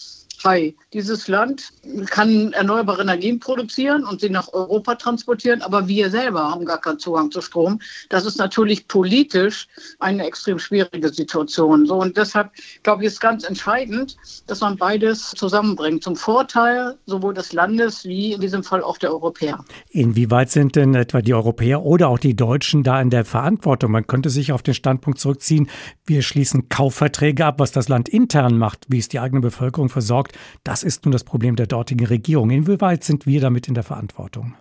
Hi, 0.44 0.76
dieses 0.92 1.26
Land 1.26 1.72
kann 2.10 2.52
erneuerbare 2.52 3.02
Energien 3.02 3.40
produzieren 3.40 4.04
und 4.04 4.20
sie 4.20 4.30
nach 4.30 4.52
Europa 4.52 4.94
transportieren, 4.94 5.62
aber 5.62 5.88
wir 5.88 6.10
selber 6.10 6.52
haben 6.52 6.64
gar 6.64 6.80
keinen 6.80 7.00
Zugang 7.00 7.32
zu 7.32 7.40
Strom. 7.40 7.80
Das 8.08 8.24
ist 8.24 8.38
natürlich 8.38 8.86
politisch 8.86 9.66
eine 9.98 10.24
extrem 10.24 10.60
schwierige 10.60 11.12
Situation. 11.12 11.86
So 11.86 11.96
und 11.96 12.16
deshalb 12.16 12.52
glaube 12.84 13.02
ich, 13.02 13.08
ist 13.08 13.20
ganz 13.20 13.42
entscheidend, 13.42 14.16
dass 14.46 14.60
man 14.60 14.76
beides 14.76 15.30
zusammenbringt 15.30 16.04
zum 16.04 16.14
Vorteil 16.14 16.96
sowohl 17.06 17.34
des 17.34 17.52
Landes 17.52 18.04
wie 18.04 18.32
in 18.32 18.40
diesem 18.40 18.62
Fall 18.62 18.84
auch 18.84 18.98
der 18.98 19.10
Europäer. 19.10 19.64
Inwieweit 19.90 20.50
sind 20.50 20.76
denn 20.76 20.94
etwa 20.94 21.20
die 21.20 21.34
Europäer 21.34 21.82
oder 21.82 22.08
auch 22.08 22.20
die 22.20 22.36
Deutschen 22.36 22.84
da 22.84 23.00
in 23.00 23.10
der 23.10 23.24
Verantwortung? 23.24 23.90
Man 23.90 24.06
könnte 24.06 24.30
sich 24.30 24.52
auf 24.52 24.62
den 24.62 24.74
Standpunkt 24.74 25.18
zurückziehen, 25.18 25.68
wir 26.06 26.22
schließen 26.22 26.68
Kaufverträge 26.68 27.44
ab, 27.44 27.58
was 27.58 27.72
das 27.72 27.88
Land 27.88 28.08
intern 28.08 28.56
macht, 28.56 28.86
wie 28.88 28.98
es 28.98 29.08
die 29.08 29.18
eigene 29.18 29.40
Bevölkerung 29.40 29.88
versorgt 29.88 30.27
sorgt. 30.28 30.38
Das 30.64 30.82
ist 30.82 31.04
nun 31.04 31.12
das 31.12 31.24
Problem 31.24 31.56
der 31.56 31.66
dortigen 31.66 32.06
Regierung. 32.06 32.50
Inwieweit 32.50 33.04
sind 33.04 33.26
wir 33.26 33.40
damit 33.40 33.68
in 33.68 33.74
der 33.74 33.84
Verantwortung? 33.84 34.54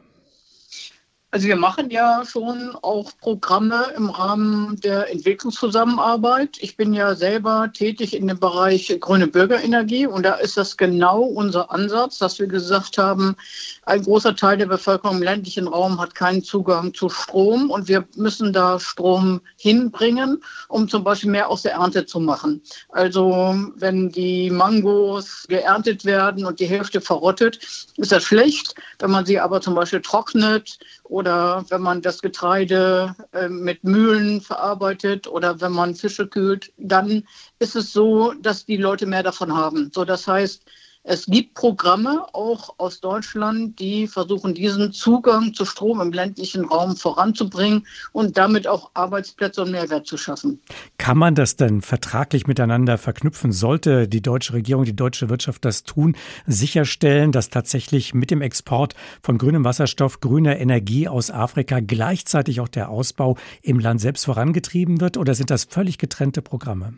Also 1.30 1.48
wir 1.48 1.58
machen 1.58 1.90
ja 1.90 2.24
schon 2.24 2.74
auch 2.82 3.12
Programme 3.20 3.88
im 3.98 4.10
Rahmen 4.10 4.80
der 4.80 5.12
Entwicklungszusammenarbeit. 5.12 6.58
Ich 6.62 6.78
bin 6.78 6.94
ja 6.94 7.16
selber 7.16 7.70
tätig 7.74 8.16
in 8.16 8.28
dem 8.30 8.40
Bereich 8.40 8.96
grüne 9.02 9.28
Bürgerenergie 9.28 10.08
und 10.08 10.24
da 10.24 10.36
ist 10.36 10.56
das 10.56 10.78
genau 10.78 11.24
unser 11.24 11.70
Ansatz, 11.70 12.20
dass 12.20 12.40
wir 12.40 12.48
gesagt 12.48 12.98
haben, 12.98 13.36
ein 13.84 14.04
großer 14.04 14.38
Teil 14.38 14.58
der 14.58 14.68
Bevölkerung 14.68 15.18
im 15.18 15.24
ländlichen 15.24 15.68
Raum 15.68 16.00
hat 16.00 16.16
keinen 16.16 16.44
Zugang 16.44 16.94
zu 16.94 17.10
Strom 17.10 17.72
und 17.72 17.90
wir 17.90 18.08
müssen 18.16 18.54
da 18.54 18.80
Strom 18.80 19.42
hinbringen, 19.58 20.42
um 20.70 20.88
zum 20.88 21.04
Beispiel 21.04 21.32
mehr 21.32 21.50
aus 21.50 21.64
der 21.64 21.74
Ernte 21.74 22.06
zu 22.06 22.22
machen. 22.22 22.62
Also 22.88 23.54
wenn 23.76 24.10
die 24.10 24.50
Mangos 24.50 25.46
geerntet 25.50 26.06
werden 26.06 26.46
und 26.46 26.62
die 26.62 26.68
Hälfte 26.68 27.02
verrottet, 27.02 27.60
ist 27.98 28.14
das 28.14 28.24
schlecht. 28.24 28.76
Wenn 29.00 29.12
man 29.12 29.26
sie 29.26 29.42
aber 29.42 29.60
zum 29.60 29.76
Beispiel 29.76 30.02
trocknet 30.02 30.80
oder 31.10 31.66
wenn 31.70 31.82
man 31.82 32.02
das 32.02 32.22
Getreide 32.22 33.16
äh, 33.32 33.48
mit 33.48 33.84
Mühlen 33.84 34.42
verarbeitet 34.42 35.28
oder 35.28 35.62
wenn 35.62 35.72
man 35.72 35.96
Fische 35.96 36.28
kühlt, 36.28 36.74
dann 36.78 37.24
ist 37.60 37.76
es 37.76 37.94
so, 37.94 38.34
dass 38.34 38.66
die 38.66 38.78
Leute 38.78 39.06
mehr 39.06 39.24
davon 39.24 39.56
haben. 39.56 39.92
So, 39.94 40.06
das 40.06 40.28
heißt, 40.28 40.64
es 41.10 41.26
gibt 41.26 41.54
Programme 41.54 42.26
auch 42.34 42.76
aus 42.80 43.00
Deutschland, 43.00 43.80
die 43.80 44.08
versuchen, 44.08 44.54
diesen 44.54 44.92
Zugang 44.92 45.54
zu 45.54 45.64
Strom 45.64 46.02
im 46.02 46.12
ländlichen 46.12 46.66
Raum 46.66 46.98
voranzubringen 46.98 47.88
und 48.12 48.38
damit 48.38 48.68
auch 48.68 48.92
Arbeitsplätze 48.94 49.62
und 49.62 49.72
Mehrwert 49.72 50.06
zu 50.06 50.18
schaffen. 50.18 50.60
Kann 50.98 51.18
man 51.18 51.34
das 51.34 51.56
denn 51.56 51.82
vertraglich 51.82 52.46
miteinander 52.46 52.98
verknüpfen? 52.98 53.54
Sollte 53.54 54.10
die 54.10 54.22
deutsche 54.22 54.52
Regierung, 54.52 54.84
die 54.84 54.98
deutsche 54.98 55.30
Wirtschaft 55.30 55.64
das 55.64 55.84
tun, 55.84 56.18
sicherstellen, 56.46 57.32
dass 57.32 57.50
tatsächlich 57.50 58.14
mit 58.14 58.30
dem 58.30 58.42
Export 58.42 58.94
von 59.24 59.38
grünem 59.38 59.64
Wasserstoff, 59.64 60.20
grüner 60.20 60.60
Energie 60.60 61.08
aus 61.08 61.32
Afrika 61.32 61.80
gleichzeitig 61.80 62.60
auch 62.60 62.68
der 62.68 62.90
Ausbau 62.90 63.38
im 63.62 63.80
Land 63.80 64.02
selbst 64.02 64.26
vorangetrieben 64.26 65.00
wird? 65.00 65.16
Oder 65.16 65.36
sind 65.36 65.52
das 65.52 65.64
völlig 65.64 66.00
getrennte 66.00 66.42
Programme? 66.42 66.96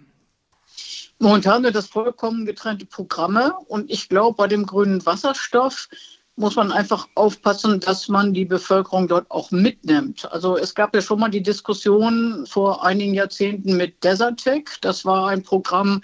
Momentan 1.19 1.63
sind 1.63 1.75
das 1.75 1.87
vollkommen 1.87 2.45
getrennte 2.45 2.85
Programme 2.85 3.53
und 3.67 3.91
ich 3.91 4.07
glaube, 4.07 4.37
bei 4.37 4.47
dem 4.47 4.65
grünen 4.65 5.05
Wasserstoff 5.05 5.89
muss 6.37 6.55
man 6.55 6.71
einfach 6.71 7.09
aufpassen, 7.15 7.81
dass 7.81 8.07
man 8.07 8.33
die 8.33 8.45
Bevölkerung 8.45 9.09
dort 9.09 9.29
auch 9.29 9.51
mitnimmt. 9.51 10.31
Also 10.31 10.57
es 10.57 10.73
gab 10.73 10.95
ja 10.95 11.01
schon 11.01 11.19
mal 11.19 11.29
die 11.29 11.43
Diskussion 11.43 12.45
vor 12.47 12.85
einigen 12.85 13.13
Jahrzehnten 13.13 13.75
mit 13.75 14.01
Desertec. 14.01 14.77
Das 14.79 15.03
war 15.03 15.27
ein 15.27 15.43
Programm, 15.43 16.01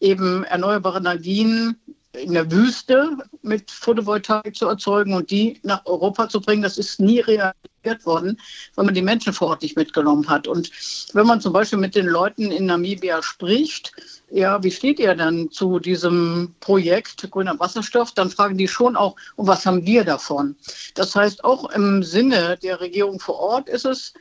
eben 0.00 0.44
erneuerbare 0.44 0.98
Energien 0.98 1.76
in 2.14 2.32
der 2.32 2.50
Wüste 2.50 3.18
mit 3.42 3.70
Photovoltaik 3.70 4.56
zu 4.56 4.66
erzeugen 4.66 5.12
und 5.12 5.30
die 5.30 5.60
nach 5.62 5.84
Europa 5.84 6.30
zu 6.30 6.40
bringen, 6.40 6.62
das 6.62 6.78
ist 6.78 7.00
nie 7.00 7.20
realisiert 7.20 7.73
worden, 8.06 8.40
weil 8.74 8.84
man 8.84 8.94
die 8.94 9.02
Menschen 9.02 9.32
vor 9.32 9.48
Ort 9.48 9.62
nicht 9.62 9.76
mitgenommen 9.76 10.28
hat. 10.28 10.46
Und 10.48 10.70
wenn 11.12 11.26
man 11.26 11.40
zum 11.40 11.52
Beispiel 11.52 11.78
mit 11.78 11.94
den 11.94 12.06
Leuten 12.06 12.50
in 12.50 12.66
Namibia 12.66 13.22
spricht, 13.22 13.92
ja, 14.30 14.62
wie 14.62 14.70
steht 14.70 14.98
ihr 14.98 15.14
dann 15.14 15.50
zu 15.50 15.78
diesem 15.78 16.54
Projekt 16.60 17.30
grüner 17.30 17.58
Wasserstoff? 17.60 18.12
Dann 18.12 18.30
fragen 18.30 18.58
die 18.58 18.68
schon 18.68 18.96
auch, 18.96 19.16
und 19.36 19.46
was 19.46 19.64
haben 19.66 19.86
wir 19.86 20.04
davon? 20.04 20.56
Das 20.94 21.14
heißt, 21.14 21.44
auch 21.44 21.70
im 21.70 22.02
Sinne 22.02 22.58
der 22.62 22.80
Regierung 22.80 23.20
vor 23.20 23.38
Ort 23.38 23.68
ist 23.68 23.84
es, 23.84 24.14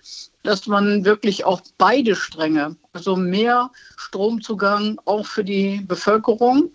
dass 0.44 0.68
man 0.68 1.06
wirklich 1.06 1.46
auch 1.46 1.62
beide 1.78 2.16
Stränge, 2.16 2.76
also 2.92 3.16
mehr 3.16 3.72
Stromzugang 3.96 5.00
auch 5.06 5.26
für 5.26 5.44
die 5.44 5.82
Bevölkerung, 5.88 6.74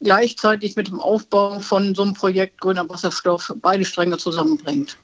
gleichzeitig 0.00 0.76
mit 0.76 0.88
dem 0.88 1.00
Aufbau 1.00 1.60
von 1.60 1.94
so 1.94 2.02
einem 2.02 2.14
Projekt 2.14 2.60
grüner 2.60 2.88
Wasserstoff 2.88 3.52
beide 3.60 3.84
Stränge 3.84 4.18
zusammenbringt. 4.18 4.96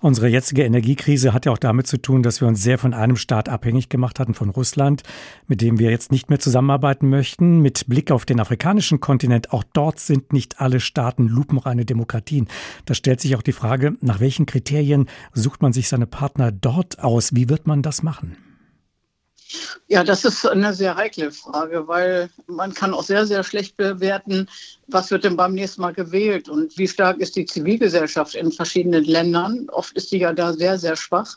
Unsere 0.00 0.28
jetzige 0.28 0.64
Energiekrise 0.64 1.34
hat 1.34 1.44
ja 1.44 1.52
auch 1.52 1.58
damit 1.58 1.86
zu 1.86 2.00
tun, 2.00 2.22
dass 2.22 2.40
wir 2.40 2.48
uns 2.48 2.62
sehr 2.62 2.78
von 2.78 2.94
einem 2.94 3.16
Staat 3.16 3.50
abhängig 3.50 3.90
gemacht 3.90 4.18
hatten, 4.18 4.32
von 4.32 4.48
Russland, 4.48 5.02
mit 5.46 5.60
dem 5.60 5.78
wir 5.78 5.90
jetzt 5.90 6.10
nicht 6.10 6.30
mehr 6.30 6.38
zusammenarbeiten 6.38 7.10
möchten. 7.10 7.60
Mit 7.60 7.86
Blick 7.86 8.10
auf 8.10 8.24
den 8.24 8.40
afrikanischen 8.40 9.00
Kontinent, 9.00 9.52
auch 9.52 9.64
dort 9.74 10.00
sind 10.00 10.32
nicht 10.32 10.60
alle 10.60 10.80
Staaten 10.80 11.28
lupenreine 11.28 11.84
Demokratien. 11.84 12.48
Da 12.86 12.94
stellt 12.94 13.20
sich 13.20 13.36
auch 13.36 13.42
die 13.42 13.52
Frage, 13.52 13.96
nach 14.00 14.20
welchen 14.20 14.46
Kriterien 14.46 15.06
sucht 15.34 15.60
man 15.60 15.74
sich 15.74 15.88
seine 15.88 16.06
Partner 16.06 16.50
dort 16.50 17.00
aus? 17.00 17.34
Wie 17.34 17.50
wird 17.50 17.66
man 17.66 17.82
das 17.82 18.02
machen? 18.02 18.38
Ja, 19.86 20.04
das 20.04 20.24
ist 20.24 20.46
eine 20.46 20.74
sehr 20.74 20.96
heikle 20.96 21.32
Frage, 21.32 21.88
weil 21.88 22.30
man 22.46 22.74
kann 22.74 22.92
auch 22.92 23.02
sehr, 23.02 23.26
sehr 23.26 23.42
schlecht 23.42 23.76
bewerten, 23.76 24.48
was 24.86 25.10
wird 25.10 25.24
denn 25.24 25.36
beim 25.36 25.54
nächsten 25.54 25.80
Mal 25.80 25.94
gewählt 25.94 26.48
und 26.48 26.76
wie 26.76 26.88
stark 26.88 27.18
ist 27.18 27.36
die 27.36 27.46
Zivilgesellschaft 27.46 28.34
in 28.34 28.52
verschiedenen 28.52 29.04
Ländern. 29.04 29.68
Oft 29.70 29.96
ist 29.96 30.10
sie 30.10 30.18
ja 30.18 30.32
da 30.32 30.52
sehr, 30.52 30.78
sehr 30.78 30.96
schwach. 30.96 31.36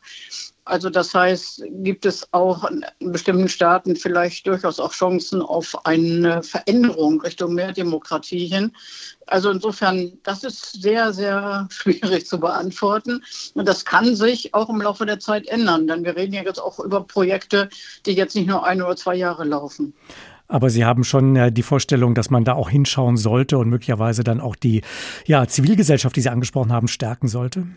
Also 0.71 0.89
das 0.89 1.13
heißt, 1.13 1.65
gibt 1.83 2.05
es 2.05 2.25
auch 2.31 2.63
in 2.63 3.11
bestimmten 3.11 3.49
Staaten 3.49 3.97
vielleicht 3.97 4.47
durchaus 4.47 4.79
auch 4.79 4.93
Chancen 4.93 5.41
auf 5.41 5.85
eine 5.85 6.43
Veränderung 6.43 7.19
Richtung 7.19 7.55
mehr 7.55 7.73
Demokratie 7.73 8.47
hin. 8.47 8.71
Also 9.27 9.51
insofern, 9.51 10.13
das 10.23 10.45
ist 10.45 10.81
sehr, 10.81 11.11
sehr 11.11 11.67
schwierig 11.71 12.25
zu 12.25 12.39
beantworten. 12.39 13.21
Und 13.53 13.67
das 13.67 13.83
kann 13.83 14.15
sich 14.15 14.53
auch 14.53 14.69
im 14.69 14.81
Laufe 14.81 15.05
der 15.05 15.19
Zeit 15.19 15.45
ändern, 15.49 15.87
denn 15.87 16.05
wir 16.05 16.15
reden 16.15 16.35
ja 16.35 16.43
jetzt 16.43 16.59
auch 16.59 16.79
über 16.79 17.03
Projekte, 17.03 17.67
die 18.05 18.13
jetzt 18.13 18.37
nicht 18.37 18.47
nur 18.47 18.65
ein 18.65 18.81
oder 18.81 18.95
zwei 18.95 19.15
Jahre 19.15 19.43
laufen. 19.43 19.93
Aber 20.47 20.69
Sie 20.69 20.85
haben 20.85 21.03
schon 21.03 21.35
äh, 21.35 21.51
die 21.51 21.63
Vorstellung, 21.63 22.15
dass 22.15 22.29
man 22.29 22.45
da 22.45 22.53
auch 22.53 22.69
hinschauen 22.69 23.17
sollte 23.17 23.57
und 23.57 23.67
möglicherweise 23.67 24.23
dann 24.23 24.39
auch 24.39 24.55
die 24.55 24.83
ja, 25.25 25.45
Zivilgesellschaft, 25.45 26.15
die 26.15 26.21
Sie 26.21 26.29
angesprochen 26.29 26.71
haben, 26.71 26.87
stärken 26.87 27.27
sollte? 27.27 27.67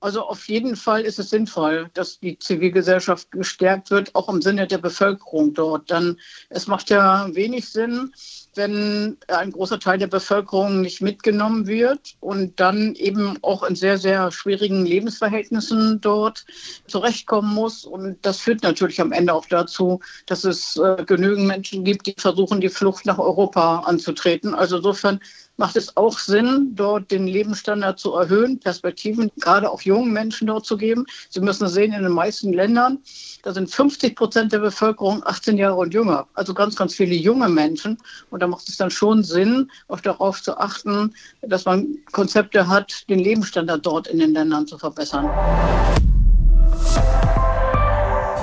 Also 0.00 0.22
auf 0.22 0.48
jeden 0.48 0.76
Fall 0.76 1.02
ist 1.02 1.18
es 1.18 1.28
sinnvoll, 1.28 1.90
dass 1.92 2.18
die 2.18 2.38
Zivilgesellschaft 2.38 3.30
gestärkt 3.30 3.90
wird, 3.90 4.14
auch 4.14 4.30
im 4.30 4.40
Sinne 4.40 4.66
der 4.66 4.78
Bevölkerung 4.78 5.52
dort. 5.52 5.90
Denn 5.90 6.18
es 6.48 6.66
macht 6.66 6.88
ja 6.88 7.28
wenig 7.34 7.68
Sinn, 7.68 8.10
wenn 8.54 9.18
ein 9.28 9.52
großer 9.52 9.78
Teil 9.78 9.98
der 9.98 10.06
Bevölkerung 10.06 10.80
nicht 10.80 11.02
mitgenommen 11.02 11.66
wird 11.66 12.16
und 12.20 12.58
dann 12.58 12.94
eben 12.94 13.36
auch 13.42 13.62
in 13.62 13.76
sehr, 13.76 13.98
sehr 13.98 14.32
schwierigen 14.32 14.86
Lebensverhältnissen 14.86 16.00
dort 16.00 16.46
zurechtkommen 16.86 17.54
muss. 17.54 17.84
Und 17.84 18.18
das 18.22 18.40
führt 18.40 18.62
natürlich 18.62 19.02
am 19.02 19.12
Ende 19.12 19.34
auch 19.34 19.46
dazu, 19.46 20.00
dass 20.24 20.44
es 20.44 20.76
äh, 20.78 21.04
genügend 21.06 21.46
Menschen 21.46 21.84
gibt, 21.84 22.06
die 22.06 22.14
versuchen, 22.16 22.62
die 22.62 22.70
Flucht 22.70 23.04
nach 23.04 23.18
Europa 23.18 23.80
anzutreten. 23.80 24.54
Also 24.54 24.78
insofern 24.78 25.20
macht 25.60 25.76
es 25.76 25.94
auch 25.94 26.18
Sinn, 26.18 26.72
dort 26.74 27.10
den 27.10 27.26
Lebensstandard 27.26 27.98
zu 27.98 28.14
erhöhen, 28.14 28.58
Perspektiven 28.58 29.30
gerade 29.40 29.70
auch 29.70 29.82
jungen 29.82 30.10
Menschen 30.10 30.46
dort 30.46 30.64
zu 30.64 30.78
geben. 30.78 31.04
Sie 31.28 31.40
müssen 31.40 31.68
sehen, 31.68 31.92
in 31.92 32.02
den 32.02 32.12
meisten 32.12 32.54
Ländern, 32.54 32.98
da 33.42 33.52
sind 33.52 33.70
50 33.70 34.16
Prozent 34.16 34.52
der 34.52 34.60
Bevölkerung 34.60 35.22
18 35.22 35.58
Jahre 35.58 35.76
und 35.76 35.92
jünger. 35.92 36.26
Also 36.32 36.54
ganz, 36.54 36.76
ganz 36.76 36.94
viele 36.94 37.14
junge 37.14 37.50
Menschen. 37.50 37.98
Und 38.30 38.42
da 38.42 38.46
macht 38.46 38.70
es 38.70 38.78
dann 38.78 38.90
schon 38.90 39.22
Sinn, 39.22 39.70
auch 39.88 40.00
darauf 40.00 40.42
zu 40.42 40.56
achten, 40.56 41.14
dass 41.42 41.66
man 41.66 41.86
Konzepte 42.10 42.66
hat, 42.66 43.06
den 43.10 43.18
Lebensstandard 43.18 43.84
dort 43.84 44.06
in 44.06 44.18
den 44.18 44.32
Ländern 44.32 44.66
zu 44.66 44.78
verbessern. 44.78 45.28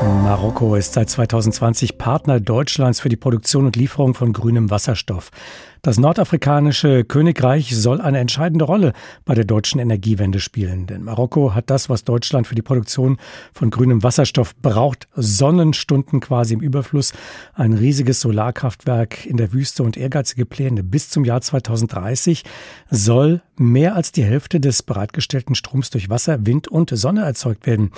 Marokko 0.04 0.76
ist 0.76 0.94
seit 0.94 1.10
2020 1.10 1.98
Partner 1.98 2.40
Deutschlands 2.40 3.00
für 3.00 3.10
die 3.10 3.16
Produktion 3.16 3.66
und 3.66 3.76
Lieferung 3.76 4.14
von 4.14 4.34
grünem 4.34 4.70
Wasserstoff. 4.70 5.32
Das 5.82 5.98
nordafrikanische 5.98 7.04
Königreich 7.04 7.76
soll 7.76 8.02
eine 8.02 8.20
entscheidende 8.20 8.66
Rolle 8.66 8.94
bei 9.26 9.36
der 9.36 9.46
deutschen 9.46 9.80
Energiewende 9.80 10.40
spielen. 10.40 10.88
Denn 10.88 11.04
Marokko 11.04 11.54
hat 11.54 11.70
das, 11.70 11.90
was 11.90 12.04
Deutschland 12.04 12.48
für 12.48 12.56
die 12.56 12.62
Produktion 12.62 13.18
von 13.54 13.70
grünem 13.70 14.04
Wasserstoff 14.04 14.56
braucht, 14.56 15.08
Sonnenstunden 15.16 16.20
quasi 16.20 16.54
im 16.54 16.62
Überfluss, 16.62 17.14
ein 17.54 17.74
riesiges 17.74 18.22
Solarkraftwerk 18.22 19.26
in 19.26 19.38
der 19.38 19.54
Wüste 19.54 19.84
und 19.84 19.98
ehrgeizige 19.98 20.46
Pläne. 20.46 20.84
Bis 20.84 21.10
zum 21.10 21.26
Jahr 21.26 21.42
2030 21.42 22.44
soll 22.90 23.42
mehr 23.58 23.96
als 23.96 24.12
die 24.12 24.24
Hälfte 24.24 24.60
des 24.60 24.84
bereitgestellten 24.84 25.56
Stroms 25.56 25.90
durch 25.90 26.10
Wasser, 26.10 26.46
Wind 26.46 26.68
und 26.68 26.92
Sonne 26.92 27.22
erzeugt 27.22 27.66
werden. 27.66 27.92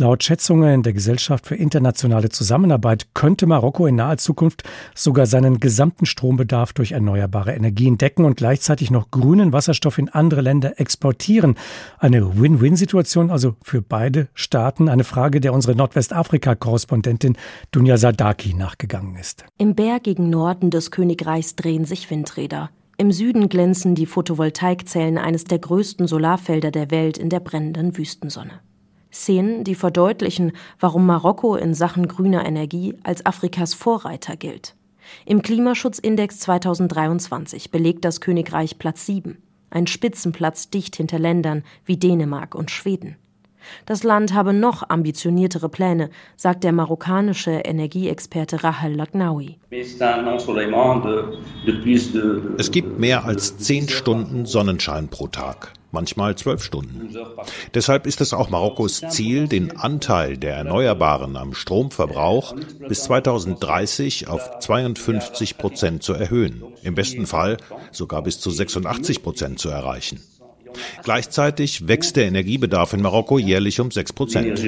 Laut 0.00 0.22
Schätzungen 0.22 0.84
der 0.84 0.92
Gesellschaft 0.92 1.44
für 1.44 1.56
internationale 1.56 2.28
Zusammenarbeit 2.28 3.08
könnte 3.14 3.46
Marokko 3.46 3.86
in 3.88 3.96
naher 3.96 4.16
Zukunft 4.16 4.62
sogar 4.94 5.26
seinen 5.26 5.58
gesamten 5.58 6.06
Strombedarf 6.06 6.72
durch 6.72 6.92
erneuerbare 6.92 7.17
Energien 7.26 7.98
decken 7.98 8.24
und 8.24 8.36
gleichzeitig 8.36 8.90
noch 8.90 9.10
grünen 9.10 9.52
Wasserstoff 9.52 9.98
in 9.98 10.08
andere 10.08 10.40
Länder 10.40 10.78
exportieren. 10.78 11.56
Eine 11.98 12.40
Win-Win-Situation 12.40 13.30
also 13.30 13.56
für 13.62 13.82
beide 13.82 14.28
Staaten. 14.34 14.88
Eine 14.88 15.04
Frage, 15.04 15.40
der 15.40 15.52
unsere 15.52 15.74
Nordwestafrika-Korrespondentin 15.74 17.36
Dunja 17.70 17.96
Sadaki 17.96 18.54
nachgegangen 18.54 19.16
ist. 19.16 19.44
Im 19.58 19.74
bergigen 19.74 20.30
Norden 20.30 20.70
des 20.70 20.90
Königreichs 20.90 21.56
drehen 21.56 21.84
sich 21.84 22.10
Windräder. 22.10 22.70
Im 22.96 23.12
Süden 23.12 23.48
glänzen 23.48 23.94
die 23.94 24.06
Photovoltaikzellen 24.06 25.18
eines 25.18 25.44
der 25.44 25.60
größten 25.60 26.08
Solarfelder 26.08 26.72
der 26.72 26.90
Welt 26.90 27.16
in 27.16 27.30
der 27.30 27.40
brennenden 27.40 27.96
Wüstensonne. 27.96 28.60
Szenen, 29.12 29.64
die 29.64 29.74
verdeutlichen, 29.74 30.52
warum 30.80 31.06
Marokko 31.06 31.56
in 31.56 31.74
Sachen 31.74 32.08
grüner 32.08 32.44
Energie 32.44 32.96
als 33.04 33.24
Afrikas 33.24 33.72
Vorreiter 33.72 34.36
gilt. 34.36 34.74
Im 35.24 35.42
Klimaschutzindex 35.42 36.40
2023 36.40 37.70
belegt 37.70 38.04
das 38.04 38.20
Königreich 38.20 38.78
Platz 38.78 39.06
7, 39.06 39.38
ein 39.70 39.86
Spitzenplatz 39.86 40.70
dicht 40.70 40.96
hinter 40.96 41.18
Ländern 41.18 41.64
wie 41.84 41.96
Dänemark 41.96 42.54
und 42.54 42.70
Schweden. 42.70 43.16
Das 43.86 44.02
Land 44.02 44.34
habe 44.34 44.52
noch 44.52 44.88
ambitioniertere 44.88 45.68
Pläne, 45.68 46.10
sagt 46.36 46.64
der 46.64 46.72
marokkanische 46.72 47.50
Energieexperte 47.50 48.64
Rahel 48.64 48.94
Lagnaoui. 48.94 49.58
Es 52.58 52.70
gibt 52.70 52.98
mehr 52.98 53.24
als 53.24 53.58
zehn 53.58 53.88
Stunden 53.88 54.46
Sonnenschein 54.46 55.08
pro 55.08 55.26
Tag 55.28 55.72
manchmal 55.90 56.36
zwölf 56.36 56.62
Stunden. 56.62 57.14
Deshalb 57.74 58.06
ist 58.06 58.20
es 58.20 58.32
auch 58.32 58.50
Marokkos 58.50 59.02
Ziel, 59.08 59.48
den 59.48 59.76
Anteil 59.76 60.36
der 60.36 60.56
Erneuerbaren 60.56 61.36
am 61.36 61.54
Stromverbrauch 61.54 62.54
bis 62.88 63.04
2030 63.04 64.28
auf 64.28 64.58
52 64.60 65.58
Prozent 65.58 66.02
zu 66.02 66.12
erhöhen, 66.12 66.62
im 66.82 66.94
besten 66.94 67.26
Fall 67.26 67.56
sogar 67.90 68.22
bis 68.22 68.40
zu 68.40 68.50
86 68.50 69.22
Prozent 69.22 69.58
zu 69.58 69.68
erreichen. 69.68 70.20
Gleichzeitig 71.02 71.88
wächst 71.88 72.16
der 72.16 72.26
Energiebedarf 72.26 72.92
in 72.92 73.02
Marokko 73.02 73.38
jährlich 73.38 73.80
um 73.80 73.90
6 73.90 74.12
Prozent. 74.12 74.60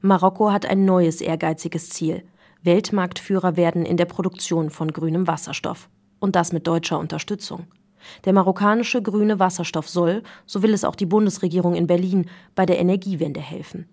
Marokko 0.00 0.52
hat 0.52 0.66
ein 0.66 0.84
neues 0.84 1.20
ehrgeiziges 1.20 1.90
Ziel. 1.90 2.22
Weltmarktführer 2.62 3.56
werden 3.56 3.84
in 3.84 3.96
der 3.96 4.06
Produktion 4.06 4.70
von 4.70 4.92
grünem 4.92 5.26
Wasserstoff. 5.26 5.88
Und 6.18 6.34
das 6.34 6.52
mit 6.52 6.66
deutscher 6.66 6.98
Unterstützung. 6.98 7.66
Der 8.24 8.32
marokkanische 8.32 9.02
grüne 9.02 9.38
Wasserstoff 9.38 9.88
soll, 9.88 10.22
so 10.46 10.62
will 10.62 10.74
es 10.74 10.84
auch 10.84 10.94
die 10.94 11.06
Bundesregierung 11.06 11.74
in 11.74 11.86
Berlin, 11.86 12.26
bei 12.54 12.66
der 12.66 12.78
Energiewende 12.78 13.40
helfen. 13.40 13.88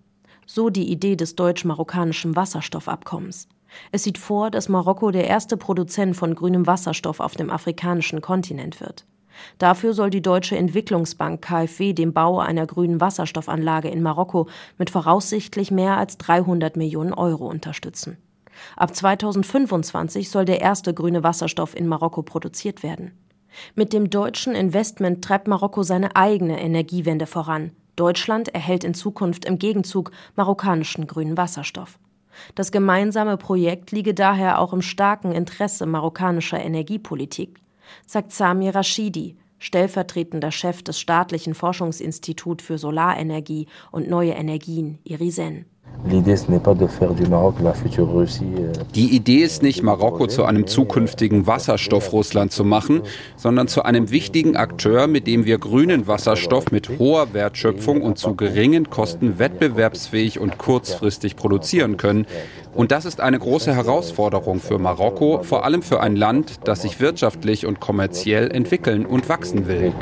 So 0.46 0.70
die 0.70 0.90
Idee 0.90 1.16
des 1.16 1.36
deutsch-marokkanischen 1.36 2.36
Wasserstoffabkommens. 2.36 3.48
Es 3.92 4.04
sieht 4.04 4.18
vor, 4.18 4.50
dass 4.50 4.68
Marokko 4.68 5.10
der 5.10 5.26
erste 5.26 5.56
Produzent 5.56 6.16
von 6.16 6.34
grünem 6.34 6.66
Wasserstoff 6.66 7.20
auf 7.20 7.34
dem 7.34 7.50
afrikanischen 7.50 8.20
Kontinent 8.20 8.80
wird. 8.80 9.04
Dafür 9.58 9.94
soll 9.94 10.10
die 10.10 10.22
Deutsche 10.22 10.56
Entwicklungsbank 10.56 11.42
KfW 11.42 11.92
den 11.92 12.12
Bau 12.12 12.38
einer 12.38 12.66
grünen 12.66 13.00
Wasserstoffanlage 13.00 13.88
in 13.88 14.02
Marokko 14.02 14.48
mit 14.78 14.90
voraussichtlich 14.90 15.70
mehr 15.70 15.96
als 15.96 16.18
300 16.18 16.76
Millionen 16.76 17.12
Euro 17.12 17.48
unterstützen. 17.48 18.16
Ab 18.76 18.94
2025 18.94 20.30
soll 20.30 20.44
der 20.44 20.60
erste 20.60 20.94
grüne 20.94 21.24
Wasserstoff 21.24 21.74
in 21.74 21.88
Marokko 21.88 22.22
produziert 22.22 22.82
werden. 22.82 23.12
Mit 23.74 23.92
dem 23.92 24.10
deutschen 24.10 24.54
Investment 24.54 25.24
treibt 25.24 25.48
Marokko 25.48 25.82
seine 25.82 26.16
eigene 26.16 26.60
Energiewende 26.60 27.26
voran. 27.26 27.72
Deutschland 27.96 28.48
erhält 28.54 28.84
in 28.84 28.94
Zukunft 28.94 29.44
im 29.44 29.58
Gegenzug 29.58 30.10
marokkanischen 30.36 31.06
grünen 31.06 31.36
Wasserstoff. 31.36 31.98
Das 32.54 32.72
gemeinsame 32.72 33.36
Projekt 33.36 33.92
liege 33.92 34.14
daher 34.14 34.60
auch 34.60 34.72
im 34.72 34.82
starken 34.82 35.32
Interesse 35.32 35.86
marokkanischer 35.86 36.60
Energiepolitik, 36.60 37.60
sagt 38.06 38.32
Sami 38.32 38.68
Rashidi, 38.68 39.36
stellvertretender 39.58 40.50
Chef 40.50 40.82
des 40.82 40.98
staatlichen 40.98 41.54
Forschungsinstituts 41.54 42.64
für 42.64 42.78
Solarenergie 42.78 43.68
und 43.92 44.08
neue 44.08 44.32
Energien, 44.32 44.98
IRISEN. 45.04 45.66
Euh, 46.06 46.20
Die 48.94 49.16
Idee 49.16 49.38
ist 49.38 49.62
nicht, 49.62 49.82
Marokko 49.82 50.26
zu 50.26 50.44
einem 50.44 50.66
zukünftigen 50.66 51.46
Wasserstoff-Russland 51.46 52.52
zu 52.52 52.64
machen, 52.64 53.02
sondern 53.36 53.68
zu 53.68 53.84
einem 53.84 54.10
wichtigen 54.10 54.56
Akteur, 54.56 55.06
mit 55.06 55.26
dem 55.26 55.44
wir 55.44 55.58
grünen 55.58 56.06
Wasserstoff 56.06 56.70
mit 56.70 56.98
hoher 56.98 57.32
Wertschöpfung 57.32 58.02
und 58.02 58.18
zu 58.18 58.34
geringen 58.34 58.90
Kosten 58.90 59.38
wettbewerbsfähig 59.38 60.38
und 60.38 60.58
kurzfristig 60.58 61.36
produzieren 61.36 61.96
können. 61.96 62.26
Und 62.74 62.90
das 62.90 63.04
ist 63.04 63.20
eine 63.20 63.38
große 63.38 63.74
Herausforderung 63.74 64.60
für 64.60 64.78
Marokko, 64.78 65.42
vor 65.42 65.64
allem 65.64 65.82
für 65.82 66.00
ein 66.00 66.16
Land, 66.16 66.60
das 66.64 66.82
sich 66.82 67.00
wirtschaftlich 67.00 67.66
und 67.66 67.80
kommerziell 67.80 68.50
entwickeln 68.50 69.06
und 69.06 69.28
wachsen 69.28 69.66
will. 69.68 69.92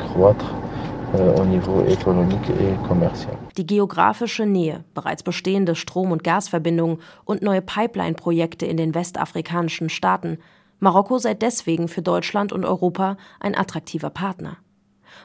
Die 3.57 3.67
geografische 3.67 4.45
Nähe, 4.45 4.83
bereits 4.95 5.21
bestehende 5.21 5.75
Strom- 5.75 6.11
und 6.11 6.23
Gasverbindungen 6.23 6.99
und 7.23 7.43
neue 7.43 7.61
Pipeline-Projekte 7.61 8.65
in 8.65 8.77
den 8.77 8.95
westafrikanischen 8.95 9.89
Staaten. 9.89 10.39
Marokko 10.79 11.19
sei 11.19 11.35
deswegen 11.35 11.87
für 11.87 12.01
Deutschland 12.01 12.51
und 12.51 12.65
Europa 12.65 13.17
ein 13.39 13.55
attraktiver 13.55 14.09
Partner. 14.09 14.57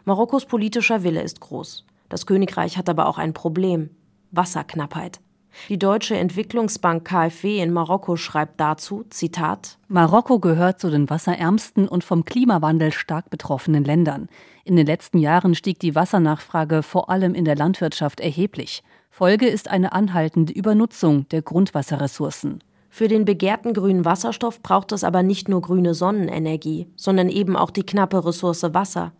Marokkos 0.05 0.44
politischer 0.44 1.03
Wille 1.03 1.22
ist 1.22 1.40
groß. 1.40 1.87
Das 2.09 2.27
Königreich 2.27 2.77
hat 2.77 2.88
aber 2.88 3.07
auch 3.07 3.16
ein 3.18 3.33
Problem 3.33 3.90
Wasserknappheit. 4.31 5.20
Die 5.68 5.79
Deutsche 5.79 6.16
Entwicklungsbank 6.16 7.05
KfW 7.05 7.61
in 7.61 7.73
Marokko 7.73 8.16
schreibt 8.16 8.59
dazu, 8.61 9.05
Zitat, 9.11 9.79
Marokko 9.88 10.38
gehört 10.38 10.81
zu 10.81 10.90
den 10.90 11.11
wasserärmsten 11.11 11.88
und 11.88 12.05
vom 12.05 12.25
Klimawandel 12.25 12.92
stark 12.92 13.29
betroffenen 13.29 13.85
Ländern. 13.85 14.29
In 14.64 14.77
den 14.77 14.87
letzten 14.87 15.18
Jahren 15.18 15.55
stieg 15.55 15.79
die 15.79 15.94
Wassernachfrage 15.94 16.83
vor 16.83 17.11
allem 17.11 17.35
in 17.35 17.44
der 17.44 17.57
Landwirtschaft 17.57 18.21
erheblich. 18.21 18.83
Folge 19.11 19.47
ist 19.47 19.68
eine 19.68 19.92
anhaltende 19.92 20.53
Übernutzung 20.53 21.29
der 21.29 21.42
Grundwasserressourcen. 21.42 22.62
Für 22.88 23.09
den 23.09 23.25
begehrten 23.25 23.75
grünen 23.75 24.05
Wasserstoff 24.05 24.62
braucht 24.62 24.92
es 24.92 25.05
aber 25.05 25.23
nicht 25.23 25.49
nur 25.49 25.61
grüne 25.61 25.94
Sonnenenergie, 25.94 26.88
sondern 26.97 27.29
eben 27.29 27.57
auch 27.57 27.71
die 27.71 27.85
knappe 27.85 28.25
Ressource 28.25 28.62
Wasser. 28.73 29.12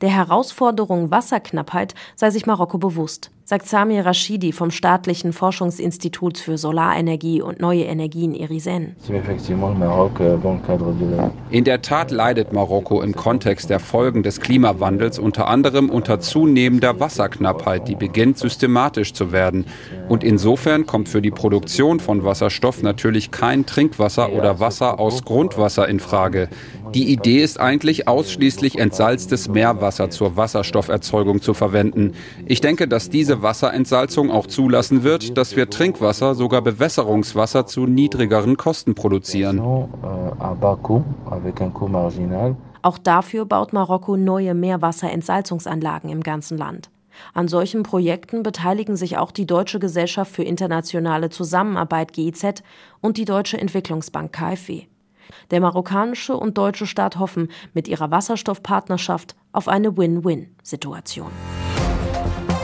Der 0.00 0.10
Herausforderung 0.10 1.10
Wasserknappheit 1.10 1.94
sei 2.16 2.30
sich 2.30 2.46
Marokko 2.46 2.78
bewusst, 2.78 3.30
sagt 3.48 3.66
Samir 3.66 4.04
Rashidi 4.04 4.52
vom 4.52 4.70
staatlichen 4.70 5.32
Forschungsinstitut 5.32 6.36
für 6.36 6.58
Solarenergie 6.58 7.40
und 7.40 7.60
neue 7.60 7.84
Energien 7.84 8.34
IRISEN. 8.34 8.94
In 11.48 11.64
der 11.64 11.80
Tat 11.80 12.10
leidet 12.10 12.52
Marokko 12.52 13.00
im 13.00 13.14
Kontext 13.14 13.70
der 13.70 13.80
Folgen 13.80 14.22
des 14.22 14.42
Klimawandels 14.42 15.18
unter 15.18 15.48
anderem 15.48 15.88
unter 15.88 16.20
zunehmender 16.20 17.00
Wasserknappheit, 17.00 17.88
die 17.88 17.94
beginnt 17.94 18.36
systematisch 18.36 19.14
zu 19.14 19.32
werden. 19.32 19.64
Und 20.10 20.24
insofern 20.24 20.84
kommt 20.84 21.08
für 21.08 21.22
die 21.22 21.30
Produktion 21.30 22.00
von 22.00 22.24
Wasserstoff 22.24 22.82
natürlich 22.82 23.30
kein 23.30 23.64
Trinkwasser 23.64 24.30
oder 24.30 24.60
Wasser 24.60 25.00
aus 25.00 25.24
Grundwasser 25.24 25.88
in 25.88 26.00
Frage. 26.00 26.50
Die 26.94 27.12
Idee 27.12 27.42
ist 27.42 27.60
eigentlich 27.60 28.08
ausschließlich 28.08 28.78
entsalztes 28.78 29.48
Meerwasser 29.48 30.08
zur 30.10 30.36
Wasserstofferzeugung 30.36 31.42
zu 31.42 31.52
verwenden. 31.52 32.12
Ich 32.46 32.62
denke, 32.62 32.88
dass 32.88 33.10
diese 33.10 33.37
Wasserentsalzung 33.42 34.30
auch 34.30 34.46
zulassen 34.46 35.02
wird, 35.02 35.36
dass 35.36 35.56
wir 35.56 35.70
Trinkwasser, 35.70 36.34
sogar 36.34 36.62
Bewässerungswasser 36.62 37.66
zu 37.66 37.86
niedrigeren 37.86 38.56
Kosten 38.56 38.94
produzieren. 38.94 39.60
Auch 42.82 42.98
dafür 42.98 43.44
baut 43.44 43.72
Marokko 43.72 44.16
neue 44.16 44.54
Meerwasserentsalzungsanlagen 44.54 46.10
im 46.10 46.22
ganzen 46.22 46.58
Land. 46.58 46.90
An 47.34 47.48
solchen 47.48 47.82
Projekten 47.82 48.42
beteiligen 48.42 48.96
sich 48.96 49.18
auch 49.18 49.32
die 49.32 49.46
Deutsche 49.46 49.78
Gesellschaft 49.78 50.32
für 50.32 50.44
internationale 50.44 51.30
Zusammenarbeit 51.30 52.12
GIZ 52.12 52.62
und 53.00 53.16
die 53.16 53.24
Deutsche 53.24 53.58
Entwicklungsbank 53.58 54.32
KfW. 54.32 54.84
Der 55.50 55.60
marokkanische 55.60 56.36
und 56.36 56.56
deutsche 56.56 56.86
Staat 56.86 57.18
hoffen 57.18 57.48
mit 57.74 57.88
ihrer 57.88 58.10
Wasserstoffpartnerschaft 58.10 59.36
auf 59.52 59.68
eine 59.68 59.96
Win-Win-Situation. 59.96 61.30